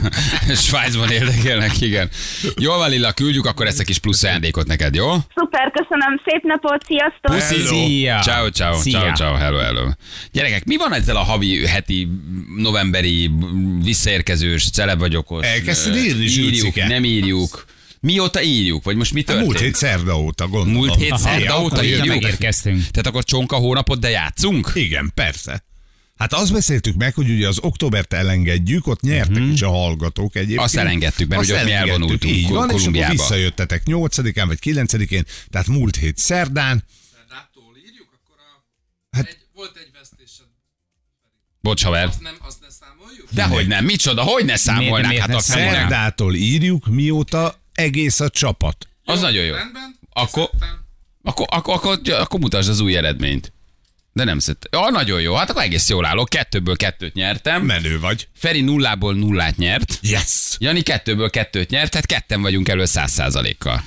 Svájcban 0.66 1.10
érdekelnek, 1.10 1.80
igen. 1.80 2.08
Jól 2.56 2.78
van, 2.78 2.90
Lilla, 2.90 3.12
küldjük 3.12 3.46
akkor 3.46 3.66
ezt 3.66 3.80
a 3.80 3.84
kis 3.84 3.98
plusz 3.98 4.22
ajándékot 4.22 4.66
neked, 4.66 4.94
jó? 4.94 5.10
Szuper, 5.34 5.70
köszönöm, 5.70 6.20
szép 6.24 6.42
napot, 6.42 6.82
sziasztok! 6.84 7.34
Puszi. 7.34 7.54
Hello. 7.54 7.86
Szia! 7.86 8.18
Ciao, 8.20 8.48
ciao, 8.48 8.74
ciao, 8.80 9.12
ciao, 9.12 9.34
hello, 9.34 9.58
hello. 9.58 9.88
Gyerekek, 10.32 10.64
mi 10.64 10.76
van 10.76 10.92
ezzel 10.94 11.16
a 11.16 11.22
havi, 11.22 11.66
heti, 11.66 12.08
novemberi, 12.56 13.30
visszaérkezős, 13.84 14.70
celeb 14.70 14.98
vagyokos? 14.98 15.46
Elkezdted 15.46 15.96
írni, 15.96 16.24
Írjuk, 16.24 16.74
nem 16.74 17.04
írjuk. 17.04 17.64
Mióta 18.00 18.42
írjuk? 18.42 18.84
Vagy 18.84 18.96
most 18.96 19.12
mi 19.12 19.22
történt? 19.22 19.46
Múlt 19.46 19.58
hét 19.60 19.74
szerda 19.74 20.20
óta, 20.20 20.48
gondolom. 20.48 20.72
Múlt 20.72 20.94
hét 20.98 21.10
Aha, 21.10 21.20
szerda 21.20 21.44
ja, 21.44 21.60
óta 21.60 21.84
írjuk? 21.84 22.06
megérkeztünk. 22.06 22.78
Tehát 22.80 23.06
akkor 23.06 23.24
csonka 23.24 23.56
hónapot, 23.56 23.98
de 24.00 24.08
játszunk? 24.10 24.70
Igen, 24.74 25.10
persze. 25.14 25.64
Hát 26.16 26.32
azt 26.32 26.52
beszéltük 26.52 26.96
meg, 26.96 27.14
hogy 27.14 27.30
ugye 27.30 27.48
az 27.48 27.58
októbert 27.62 28.12
elengedjük, 28.12 28.86
ott 28.86 29.00
nyertek 29.00 29.42
Mhm. 29.42 29.50
is 29.50 29.62
a 29.62 29.68
hallgatók 29.70 30.36
egyébként. 30.36 30.60
Azt 30.60 30.76
elengedtük, 30.76 31.28
mert 31.28 31.42
ugye 31.42 31.52
ott 31.58 31.64
mi 31.64 31.70
elengedtük, 31.70 31.92
elvonultunk 31.92 32.36
így 32.36 32.48
van, 32.48 32.70
és 32.70 32.86
akkor 32.86 33.10
visszajöttetek 33.10 33.82
8-án 33.84 34.44
vagy 34.46 34.58
9-én, 34.58 35.24
tehát 35.50 35.66
múlt 35.66 35.96
hét 35.96 36.18
szerdán. 36.18 36.84
Szerdától 37.12 37.76
írjuk, 37.86 38.08
akkor 38.22 38.36
a... 38.38 38.64
Hát- 39.16 39.26
egy, 39.28 39.36
volt 39.54 39.76
egy 39.76 39.90
vesztésed. 39.98 40.46
Bocs, 41.60 41.82
haver. 41.84 42.06
Azt 42.06 42.20
nem, 42.20 42.34
azt 42.46 42.60
ne 42.60 42.66
számoljuk? 42.70 43.28
Dehogy 43.32 43.66
nem, 43.66 43.84
micsoda, 43.84 44.22
hogy 44.22 44.44
ne 44.44 44.56
számolnák, 44.56 45.06
miért 45.08 45.20
hát 45.20 45.30
ne 45.30 45.36
a. 45.36 45.40
Szerdától 45.40 46.34
írjuk, 46.34 46.86
mióta 46.86 47.59
egész 47.80 48.20
a 48.20 48.28
csapat. 48.28 48.88
Az 49.04 49.20
nagyon 49.20 49.44
jó. 49.44 49.54
Rendben. 49.54 49.98
Akkor-. 50.12 50.50
Akkor, 51.22 51.46
akkor, 51.50 51.74
akkor, 51.74 52.00
akkor 52.10 52.40
mutasd 52.40 52.68
az 52.68 52.80
új 52.80 52.96
eredményt. 52.96 53.52
De 54.12 54.24
nem 54.24 54.38
szett. 54.38 54.68
Ja, 54.70 54.90
nagyon 54.90 55.20
jó. 55.20 55.34
Hát 55.34 55.50
akkor 55.50 55.62
egész 55.62 55.88
jól 55.88 56.04
állok. 56.06 56.28
Kettőből 56.28 56.76
kettőt 56.76 57.14
nyertem. 57.14 57.62
Menő 57.62 58.00
vagy. 58.00 58.28
Feri 58.34 58.60
nullából 58.60 59.14
nullát 59.14 59.56
nyert. 59.56 59.98
Yes! 60.02 60.56
Jani 60.58 60.80
kettőből 60.80 61.30
kettőt 61.30 61.70
nyert, 61.70 61.90
tehát 61.90 62.06
ketten 62.06 62.42
vagyunk 62.42 62.68
elő 62.68 62.84
száz 62.84 63.12
százalékkal. 63.12 63.82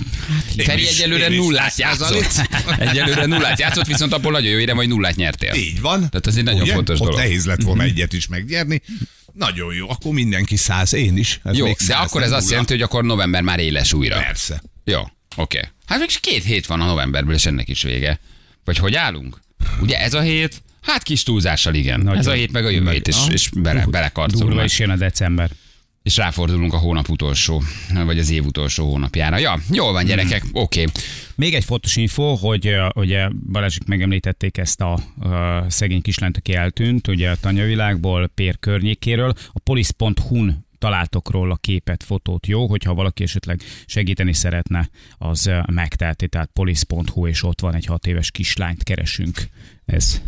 Feri 0.57 0.81
is, 0.81 0.89
egyelőre 0.99 1.29
nullát 1.29 1.73
100%. 1.73 1.77
játszott. 1.77 2.49
egyelőre 2.89 3.25
nullát 3.25 3.59
játszott, 3.59 3.85
viszont 3.85 4.13
abból 4.13 4.31
nagyon 4.31 4.51
jó 4.51 4.57
ére, 4.57 4.73
majd 4.73 4.89
nullát 4.89 5.15
nyertél. 5.15 5.53
Így 5.53 5.81
van. 5.81 5.99
Tehát 5.99 6.27
ez 6.27 6.35
egy 6.35 6.43
nagyon 6.43 6.61
Ugye? 6.61 6.73
fontos 6.73 6.95
Ott 6.99 7.01
dolog. 7.05 7.19
Mhm. 7.19 7.23
nehéz 7.27 7.45
lett 7.45 7.61
volna 7.61 7.83
egyet 7.83 8.13
is 8.13 8.27
megnyerni. 8.27 8.81
Nagyon 9.33 9.73
jó, 9.73 9.89
akkor 9.89 10.13
mindenki 10.13 10.55
száz, 10.55 10.93
én 10.93 11.17
is. 11.17 11.39
Ez 11.43 11.57
Jó, 11.57 11.65
de 11.87 11.93
akkor 11.95 12.21
ez 12.21 12.31
azt 12.31 12.39
nulla. 12.39 12.51
jelenti, 12.51 12.73
hogy 12.73 12.81
akkor 12.81 13.03
november 13.03 13.41
már 13.41 13.59
éles 13.59 13.93
újra. 13.93 14.17
Persze. 14.19 14.63
Jó, 14.83 15.01
oké. 15.35 15.59
Hát 15.85 15.99
még 15.99 16.19
két 16.19 16.43
hét 16.43 16.65
van 16.65 16.81
a 16.81 16.85
novemberből, 16.85 17.33
és 17.33 17.45
ennek 17.45 17.69
is 17.69 17.81
vége. 17.83 18.19
Vagy 18.63 18.77
hogy 18.77 18.95
állunk? 18.95 19.41
Ugye 19.81 19.99
ez 19.99 20.13
a 20.13 20.21
hét? 20.21 20.61
Hát 20.81 21.03
kis 21.03 21.23
túlzással 21.23 21.73
igen. 21.73 21.99
Nagyon. 21.99 22.19
Ez 22.19 22.27
a 22.27 22.31
hét 22.31 22.51
meg 22.51 22.65
a 22.65 22.69
jövő 22.69 22.91
hét, 22.91 23.07
és, 23.07 23.17
és 23.31 23.49
bele, 23.55 23.85
belekarcolunk. 23.85 24.49
Durva 24.49 24.63
is 24.63 24.79
jön 24.79 24.89
a 24.89 24.95
december. 24.95 25.51
és 26.03 26.17
ráfordulunk 26.17 26.73
a 26.73 26.77
hónap 26.77 27.09
utolsó, 27.09 27.63
vagy 28.05 28.19
az 28.19 28.29
év 28.29 28.45
utolsó 28.45 28.89
hónapjára. 28.89 29.37
Ja, 29.37 29.59
jól 29.71 29.91
van 29.91 30.05
gyerekek, 30.05 30.43
oké. 30.51 30.81
Okay. 30.81 30.93
Még 31.35 31.53
egy 31.53 31.63
fontos 31.63 31.95
info, 31.95 32.35
hogy 32.35 32.75
ugye 32.95 33.27
Balázsik 33.51 33.85
megemlítették 33.85 34.57
ezt 34.57 34.81
a, 34.81 34.93
a 35.19 35.65
szegény 35.69 36.01
kislányt, 36.01 36.37
aki 36.37 36.53
eltűnt, 36.53 37.07
ugye 37.07 37.29
a 37.29 37.35
tanyavilágból, 37.35 38.27
Pér 38.27 38.59
környékéről. 38.59 39.33
A 39.53 39.59
polisz.hu-n 39.59 40.65
találtok 40.83 41.31
róla 41.31 41.55
képet, 41.55 42.03
fotót, 42.03 42.47
jó? 42.47 42.67
Hogyha 42.67 42.93
valaki 42.93 43.23
esetleg 43.23 43.61
segíteni 43.85 44.33
szeretne, 44.33 44.89
az 45.17 45.51
megteheti, 45.71 46.27
tehát 46.27 46.49
polisz.hu, 46.53 47.27
és 47.27 47.43
ott 47.43 47.61
van 47.61 47.75
egy 47.75 47.85
hat 47.85 48.07
éves 48.07 48.31
kislányt 48.31 48.83
keresünk. 48.83 49.47
Ez 49.85 50.21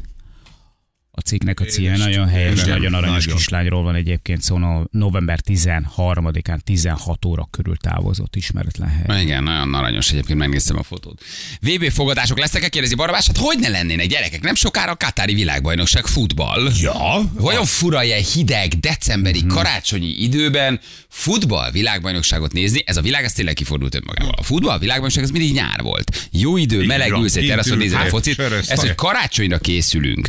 a 1.17 1.21
cikknek 1.21 1.60
a 1.60 1.63
címe 1.63 1.97
nagyon 1.97 2.28
helyes, 2.28 2.54
Igen, 2.54 2.67
nagyon 2.67 2.93
aranyos 2.93 3.23
nagyon. 3.23 3.38
kislányról 3.38 3.84
van 3.84 3.95
egyébként 3.95 4.41
szó, 4.41 4.58
no- 4.58 4.91
november 4.91 5.39
13-án 5.45 6.60
16 6.60 7.25
óra 7.25 7.47
körül 7.51 7.78
távozott 7.78 8.36
ismeretlen 8.36 8.89
hely. 8.89 9.21
Igen, 9.21 9.43
nagyon 9.43 9.73
aranyos 9.73 10.12
egyébként, 10.12 10.39
megnéztem 10.39 10.78
a 10.78 10.84
fotót. 10.84 11.21
VB 11.62 11.89
fogadások 11.91 12.39
lesznek-e, 12.39 12.69
kérdezi 12.69 12.95
Barabás? 12.95 13.28
Hát 13.28 13.38
hogy 13.38 13.58
ne 13.60 13.69
lennének 13.69 14.08
gyerekek? 14.08 14.41
Nem 14.41 14.56
sokára 14.56 14.91
a 14.91 14.95
Katári 14.95 15.34
világbajnokság 15.34 16.06
futball. 16.06 16.69
Ja, 16.82 17.21
Vajon 17.34 17.65
fura 17.65 18.04
ilyen 18.04 18.23
hideg, 18.34 18.73
decemberi, 18.80 19.45
karácsonyi 19.45 20.23
időben 20.23 20.80
futball 21.08 21.71
világbajnokságot 21.71 22.54
nézni? 22.54 22.84
Ez 22.86 22.97
a 22.97 23.01
világ, 23.01 23.23
ez 23.23 23.34
tényleg 23.34 23.54
kifordult 23.54 23.95
önmagával. 23.95 24.34
A 24.38 24.43
futball 24.43 24.80
világbajnokság, 24.80 25.23
ez 25.23 25.30
mindig 25.32 25.54
nyár 25.54 25.82
volt. 25.82 26.28
Jó 26.32 26.58
idő, 26.58 26.82
Így 26.82 26.88
meleg 26.88 27.12
van, 27.12 27.21
ülsz 27.21 27.36
egy 27.36 27.47
teraszon, 27.47 27.73
ül, 27.73 27.80
nézed 27.80 27.97
a 27.97 28.01
hát, 28.01 28.10
focit. 28.10 28.39
Ez, 28.39 28.80
hogy 28.80 28.95
karácsonyra 28.95 29.58
készülünk. 29.58 30.28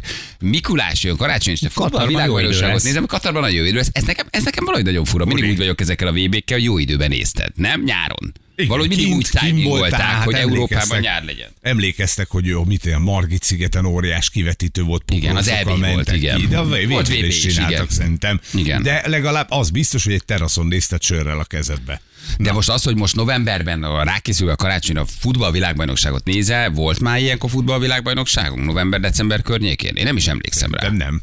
Mikulás 0.77 1.03
jön 1.05 1.17
karácsony, 1.17 1.53
és 1.53 1.61
futball 1.71 2.07
világbajnokságot 2.07 2.83
nézem, 2.83 3.07
Katarban 3.07 3.43
nagyon 3.43 3.57
jó 3.57 3.65
idő 3.65 3.77
lesz. 3.77 3.89
Ez 3.93 4.03
nekem, 4.03 4.27
ez 4.31 4.45
nekem 4.45 4.65
valahogy 4.65 4.85
nagyon 4.87 5.05
fura. 5.05 5.25
Mindig 5.25 5.51
úgy 5.51 5.57
vagyok 5.57 5.81
ezekkel 5.81 6.09
a 6.09 6.13
VB-kkel, 6.13 6.59
jó 6.59 6.79
időben 6.79 7.09
nézted. 7.09 7.53
Nem? 7.55 7.83
Nyáron. 7.83 8.33
Igen, 8.55 8.69
Valahogy 8.71 8.89
mindig 8.89 9.07
kint- 9.07 9.19
úgy 9.19 9.41
timingolták, 9.41 10.01
hát 10.01 10.25
hogy 10.25 10.35
Európában 10.35 11.01
nyár 11.01 11.25
legyen. 11.25 11.49
Emlékeztek, 11.61 12.29
hogy 12.31 12.47
jó, 12.47 12.65
mit 12.65 12.85
ilyen 12.85 13.01
Margit 13.01 13.43
szigeten 13.43 13.85
óriás 13.85 14.31
kivetítő 14.31 14.83
volt. 14.83 15.03
Igen, 15.11 15.37
az 15.37 15.49
EB 15.49 15.79
volt, 15.79 16.13
igen. 16.13 16.39
Ki, 16.39 16.47
de 16.47 16.59
a 16.59 16.65
Volt 16.89 17.09
VB 17.09 17.25
is 17.25 17.41
csináltak 17.41 17.71
igen. 17.73 17.87
szerintem. 17.89 18.41
Igen. 18.55 18.83
De 18.83 19.03
legalább 19.07 19.47
az 19.51 19.71
biztos, 19.71 20.05
hogy 20.05 20.13
egy 20.13 20.25
teraszon 20.25 20.67
nézted 20.67 21.03
sörrel 21.03 21.39
a 21.39 21.45
kezedbe. 21.45 22.01
De 22.39 22.53
most 22.53 22.69
az, 22.69 22.83
hogy 22.83 22.97
most 22.97 23.15
novemberben 23.15 23.83
a 23.83 24.03
rákészülve 24.05 24.53
a 24.53 24.57
karácsonyra 24.57 25.01
a 25.01 25.07
futballvilágbajnokságot 25.21 26.25
nézel, 26.25 26.71
volt 26.71 27.01
már 27.01 27.19
ilyenkor 27.19 27.51
futballvilágbajnokságunk 27.51 28.65
november-december 28.65 29.43
környékén? 29.43 29.95
Én 29.95 30.05
nem 30.05 30.17
is 30.17 30.27
emlékszem 30.27 30.71
rá. 30.75 30.89
De 30.89 30.97
nem. 30.97 31.23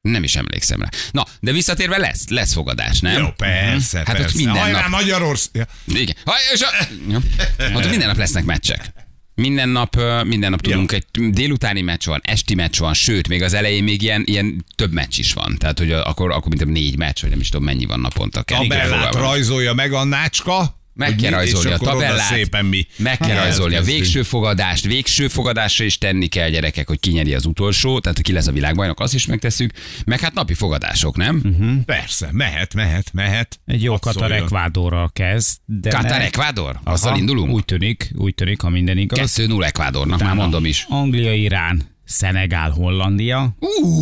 Nem 0.00 0.22
is 0.22 0.36
emlékszem 0.36 0.80
rá. 0.80 0.88
Na, 1.10 1.26
de 1.40 1.52
visszatérve 1.52 1.96
lesz, 1.98 2.28
lesz 2.28 2.52
fogadás, 2.52 3.00
nem? 3.00 3.22
Jó, 3.22 3.28
persze, 3.36 3.98
Hát 3.98 4.08
ott 4.08 4.16
persze. 4.16 4.36
minden 4.36 4.56
Hajrá, 4.62 4.80
nap- 4.80 4.88
Magyarország! 4.88 5.68
Igen. 5.86 6.16
Ha, 6.24 6.32
és 6.52 6.60
a... 6.60 6.66
Ja. 7.08 7.20
Ott 7.76 7.88
minden 7.88 8.08
nap 8.08 8.16
lesznek 8.16 8.44
meccsek. 8.44 8.92
Minden 9.40 9.68
nap, 9.68 9.96
minden 10.24 10.50
nap 10.50 10.60
tudunk, 10.60 10.92
egy 10.92 11.04
délutáni 11.30 11.80
meccs 11.80 12.06
van, 12.06 12.20
esti 12.24 12.54
meccs 12.54 12.78
van, 12.78 12.94
sőt, 12.94 13.28
még 13.28 13.42
az 13.42 13.52
elején 13.54 13.84
még 13.84 14.02
ilyen, 14.02 14.22
ilyen 14.26 14.64
több 14.74 14.92
meccs 14.92 15.18
is 15.18 15.32
van. 15.32 15.56
Tehát, 15.58 15.78
hogy 15.78 15.92
akkor, 15.92 16.30
akkor 16.30 16.48
mint 16.48 16.64
négy 16.64 16.98
meccs, 16.98 17.20
vagy 17.20 17.30
nem 17.30 17.40
is 17.40 17.48
tudom, 17.48 17.64
mennyi 17.64 17.84
van 17.84 18.00
naponta. 18.00 18.42
Tabellát 18.42 19.14
rajzolja 19.14 19.74
meg 19.74 19.92
a 19.92 20.04
nácska. 20.04 20.78
Meg 20.96 21.14
kell 21.14 21.30
rajzolni 21.30 21.70
a 21.70 21.78
tabellát, 21.78 22.32
szépen 22.32 22.64
mi. 22.64 22.86
meg 22.96 23.18
kell 23.18 23.28
Hát, 23.36 23.44
rajzolni 23.44 23.74
a 23.74 23.82
végső 23.82 24.22
fogadást, 24.22 24.84
végső 24.84 25.28
fogadásra 25.28 25.84
is 25.84 25.98
tenni 25.98 26.26
kell 26.26 26.48
gyerekek, 26.48 26.88
hogy 26.88 27.00
kinyeri 27.00 27.34
az 27.34 27.44
utolsó, 27.46 27.98
tehát 28.00 28.20
ki 28.20 28.32
lesz 28.32 28.46
a 28.46 28.52
világbajnok, 28.52 29.00
azt 29.00 29.14
is 29.14 29.26
megtesszük, 29.26 29.70
meg 30.06 30.20
hát 30.20 30.34
napi 30.34 30.54
fogadások, 30.54 31.16
nem? 31.16 31.40
Uh-huh. 31.44 31.84
Persze, 31.84 32.28
mehet, 32.32 32.74
mehet, 32.74 33.10
mehet. 33.12 33.60
Egy 33.66 33.82
jó 33.82 33.98
Katar. 33.98 34.32
Ekvádorral 34.32 35.10
kezd. 35.12 35.58
De 35.64 35.90
Katar? 35.90 36.80
Aha, 36.84 36.94
Azzal 36.94 37.16
indulunk? 37.16 37.52
Úgy 37.52 37.64
tűnik, 37.64 38.10
úgy 38.14 38.34
tűnik, 38.34 38.60
ha 38.60 38.68
minden 38.68 38.98
igaz. 38.98 39.34
2-0 39.36 39.64
Ecuadornak, 39.64 40.22
már 40.22 40.34
mondom 40.34 40.64
is. 40.64 40.86
Anglia, 40.88 41.32
Irán, 41.34 41.82
Szenegál, 42.04 42.70
Hollandia. 42.70 43.56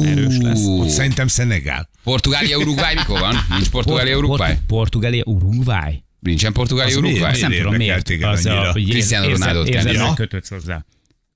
Erős 0.05 0.37
lesz. 0.39 0.93
Szerintem 0.95 1.27
Szenegál. 1.27 1.89
Portugália, 2.05 2.57
Uruguay 2.57 2.95
mikor 2.95 3.21
van? 3.21 3.37
Nincs 3.49 3.69
Portugália, 3.71 4.13
Port- 4.13 4.25
Uruguay? 4.27 4.49
Port- 4.49 4.67
Portugália, 4.67 5.23
Uruguay. 5.27 6.03
Nincsen 6.25 6.53
Portugália? 6.53 6.97
Uruguay? 6.97 7.41
Nem 7.41 7.53
tudom 7.53 7.75
miért. 7.75 8.11
Az 8.23 8.47
annyira? 8.47 8.73
hogy 8.73 8.89
Cristiano 8.89 9.29
Ronaldo-t 9.29 9.69
kell. 9.69 10.15
kötődsz 10.15 10.49
hozzá. 10.49 10.85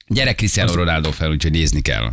Gyere 0.07 0.35
Cristiano 0.35 0.75
Ronaldo 0.75 1.11
fel, 1.13 1.31
úgyhogy 1.31 1.51
nézni 1.51 1.81
kell. 1.81 2.13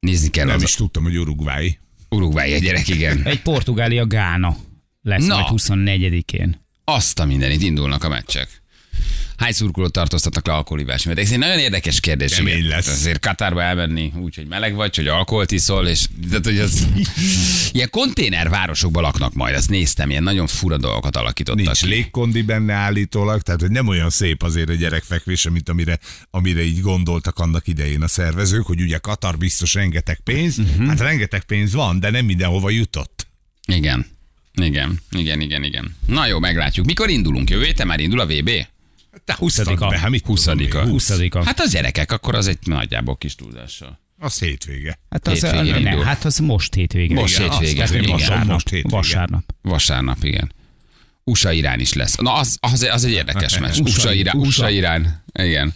Nézni 0.00 0.28
kell 0.28 0.46
Nem 0.46 0.54
az. 0.54 0.62
is 0.62 0.74
tudtam, 0.74 1.02
hogy 1.02 1.16
Uruguay. 1.18 1.78
Uruguay 2.08 2.54
a 2.54 2.58
gyerek, 2.58 2.88
igen. 2.88 3.22
Egy 3.24 3.42
Portugália 3.42 4.06
Gána 4.06 4.56
lesz 5.02 5.26
Na. 5.26 5.34
majd 5.34 5.46
24-én. 5.50 6.64
Azt 6.84 7.18
a 7.18 7.24
mindenit 7.24 7.62
indulnak 7.62 8.04
a 8.04 8.08
meccsek. 8.08 8.59
Hány 9.40 9.52
szurkolót 9.52 9.92
tartóztatnak 9.92 10.46
le 10.46 10.52
alkoholivás 10.52 11.04
miatt? 11.04 11.18
Ez 11.18 11.32
egy 11.32 11.38
nagyon 11.38 11.58
érdekes 11.58 12.00
kérdés. 12.00 12.34
Kemény 12.34 12.68
lesz. 12.68 12.88
Azért 12.88 13.18
Katárba 13.18 13.62
elmenni 13.62 14.12
úgy, 14.16 14.34
hogy 14.34 14.46
meleg 14.46 14.74
vagy, 14.74 14.96
hogy 14.96 15.06
alkoholt 15.06 15.50
iszol, 15.50 15.86
és 15.86 16.04
tehát, 16.28 16.44
hogy 16.44 16.58
az... 16.58 16.86
ilyen 17.72 17.90
konténervárosokban 17.90 19.02
laknak 19.02 19.34
majd, 19.34 19.54
azt 19.54 19.68
néztem, 19.68 20.10
ilyen 20.10 20.22
nagyon 20.22 20.46
fura 20.46 20.76
dolgokat 20.76 21.16
alakítottak. 21.16 21.64
Nincs 21.64 21.80
ki. 21.80 21.86
légkondi 21.86 22.42
benne 22.42 22.72
állítólag, 22.72 23.42
tehát 23.42 23.60
hogy 23.60 23.70
nem 23.70 23.88
olyan 23.88 24.10
szép 24.10 24.42
azért 24.42 24.68
a 24.68 24.74
gyerekfekvése, 24.74 25.50
mint 25.50 25.68
amire, 25.68 25.98
amire 26.30 26.62
így 26.62 26.80
gondoltak 26.80 27.38
annak 27.38 27.66
idején 27.66 28.02
a 28.02 28.08
szervezők, 28.08 28.66
hogy 28.66 28.80
ugye 28.80 28.98
Katar 28.98 29.38
biztos 29.38 29.74
rengeteg 29.74 30.20
pénz, 30.24 30.58
uh-huh. 30.58 30.86
hát 30.86 31.00
rengeteg 31.00 31.44
pénz 31.44 31.72
van, 31.72 32.00
de 32.00 32.10
nem 32.10 32.24
mindenhova 32.24 32.70
jutott. 32.70 33.26
Igen. 33.66 34.06
Igen, 34.54 35.00
igen, 35.10 35.40
igen, 35.40 35.64
igen. 35.64 35.96
Na 36.06 36.26
jó, 36.26 36.38
meglátjuk. 36.38 36.86
Mikor 36.86 37.10
indulunk? 37.10 37.50
Jövő 37.50 37.64
héten 37.64 37.86
már 37.86 38.00
indul 38.00 38.20
a 38.20 38.26
VB? 38.26 38.50
Te 39.24 39.34
húztad 39.38 39.66
20-a. 39.66 39.88
be, 39.88 39.98
hát 39.98 40.10
mit 40.10 40.24
tudom 40.24 40.58
20-a. 40.58 40.76
én, 40.78 40.88
20 40.88 41.10
Hát 41.44 41.60
az 41.60 41.72
gyerekek, 41.72 42.12
akkor 42.12 42.34
az 42.34 42.46
egy 42.46 42.58
nagyjából 42.64 43.16
kis 43.16 43.34
túlzással. 43.34 44.00
Az 44.18 44.38
hétvége. 44.38 44.98
Hát 45.10 45.26
az, 45.26 45.32
Hétvégén 45.42 45.72
nem, 45.72 45.86
indul. 45.86 46.04
hát 46.04 46.24
az 46.24 46.38
most 46.38 46.74
hétvége. 46.74 47.14
Most 47.14 47.38
Igen, 47.38 47.50
hétvége, 47.50 47.82
azt- 47.82 47.94
igen. 47.94 48.10
vasárnap. 48.10 48.46
Most 48.46 48.68
hétvége. 48.68 48.96
Vasárnap. 48.96 49.42
Vasárnap, 49.62 50.24
igen. 50.24 50.52
USA-Irán 51.24 51.80
is 51.80 51.92
lesz. 51.92 52.14
Na, 52.16 52.32
az, 52.34 52.56
az, 52.60 52.82
az 52.90 53.04
egy 53.04 53.10
érdekes 53.12 53.58
meccs. 53.58 53.78
USA. 53.80 53.82
USA-Irán. 53.82 54.36
USA-Irán. 54.36 55.22
Igen. 55.32 55.74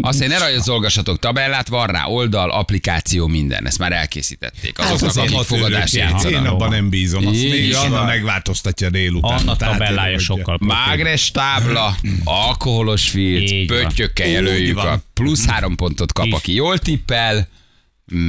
Azt 0.00 0.22
én 0.22 0.28
ne 0.28 0.38
rajzolgassatok 0.38 1.18
tabellát, 1.18 1.68
van 1.68 1.86
rá 1.86 2.04
oldal, 2.06 2.50
applikáció, 2.50 3.26
minden. 3.26 3.66
Ezt 3.66 3.78
már 3.78 3.92
elkészítették. 3.92 4.78
Azoknak, 4.78 5.08
az 5.08 5.16
akik 5.16 5.38
fogadást 5.38 5.94
Én 5.94 6.02
játszanak. 6.02 6.52
abban 6.52 6.70
nem 6.70 6.88
bízom. 6.88 7.26
Azt 7.26 7.42
még 7.42 7.72
van. 7.72 7.92
Anna 7.92 8.04
megváltoztatja 8.04 8.90
délután. 8.90 9.38
Anna 9.38 9.56
tabellája 9.56 10.18
sokkal. 10.18 10.58
Mágnes 10.60 11.30
tábla, 11.30 11.94
alkoholos 12.24 13.08
filc, 13.08 13.66
pöttyökkel 13.66 14.26
jelöljük 14.26 14.78
a 14.78 15.00
plusz 15.14 15.46
három 15.46 15.76
pontot 15.76 16.12
kap, 16.12 16.32
aki 16.32 16.54
jól 16.54 16.78
tippel, 16.78 17.48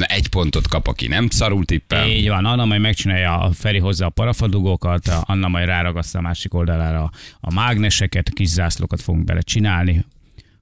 egy 0.00 0.28
pontot 0.28 0.68
kap, 0.68 0.86
aki 0.86 1.06
nem 1.06 1.28
szarul 1.28 1.64
tippel. 1.64 2.08
Így 2.08 2.28
van, 2.28 2.44
Anna 2.44 2.64
majd 2.64 2.80
megcsinálja 2.80 3.38
a 3.38 3.50
Feri 3.52 3.78
hozzá 3.78 4.06
a 4.06 4.10
parafadugókat, 4.10 5.08
Anna 5.20 5.48
majd 5.48 5.66
ráragasztja 5.66 6.20
a 6.20 6.22
másik 6.22 6.54
oldalára 6.54 7.10
a 7.40 7.52
mágneseket, 7.52 8.30
kis 8.34 8.48
zászlókat 8.48 9.02
fogunk 9.02 9.24
bele 9.24 9.40
csinálni, 9.40 10.04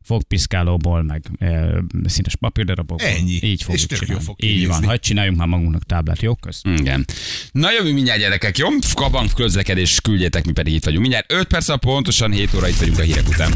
fogpiszkálóból, 0.02 1.02
meg 1.02 1.22
e, 1.38 1.70
színes 2.04 2.36
papírdarabokból. 2.36 3.08
Ennyi. 3.08 3.32
Így 3.32 3.58
És 3.58 3.64
fogjuk 3.64 3.86
tök 3.86 3.98
jó 3.98 4.04
csinálni. 4.04 4.24
fog 4.24 4.44
Így 4.44 4.66
van, 4.66 4.84
hagyd 4.84 5.00
csináljunk 5.00 5.38
már 5.38 5.46
magunknak 5.46 5.84
táblát, 5.84 6.22
jó? 6.22 6.34
Kösz. 6.34 6.62
Igen. 6.64 7.04
Na 7.52 7.72
jövő 7.72 7.92
mindjárt 7.92 8.20
gyerekek, 8.20 8.58
jó? 8.58 8.68
Kabank 8.94 9.32
közlekedés 9.32 10.00
küldjétek, 10.00 10.46
mi 10.46 10.52
pedig 10.52 10.74
itt 10.74 10.84
vagyunk. 10.84 11.00
Mindjárt 11.00 11.32
5 11.32 11.46
perc, 11.46 11.78
pontosan 11.78 12.32
7 12.32 12.54
óra 12.54 12.68
itt 12.68 12.76
vagyunk 12.78 12.98
a 12.98 13.02
hírek 13.02 13.28
után. 13.28 13.52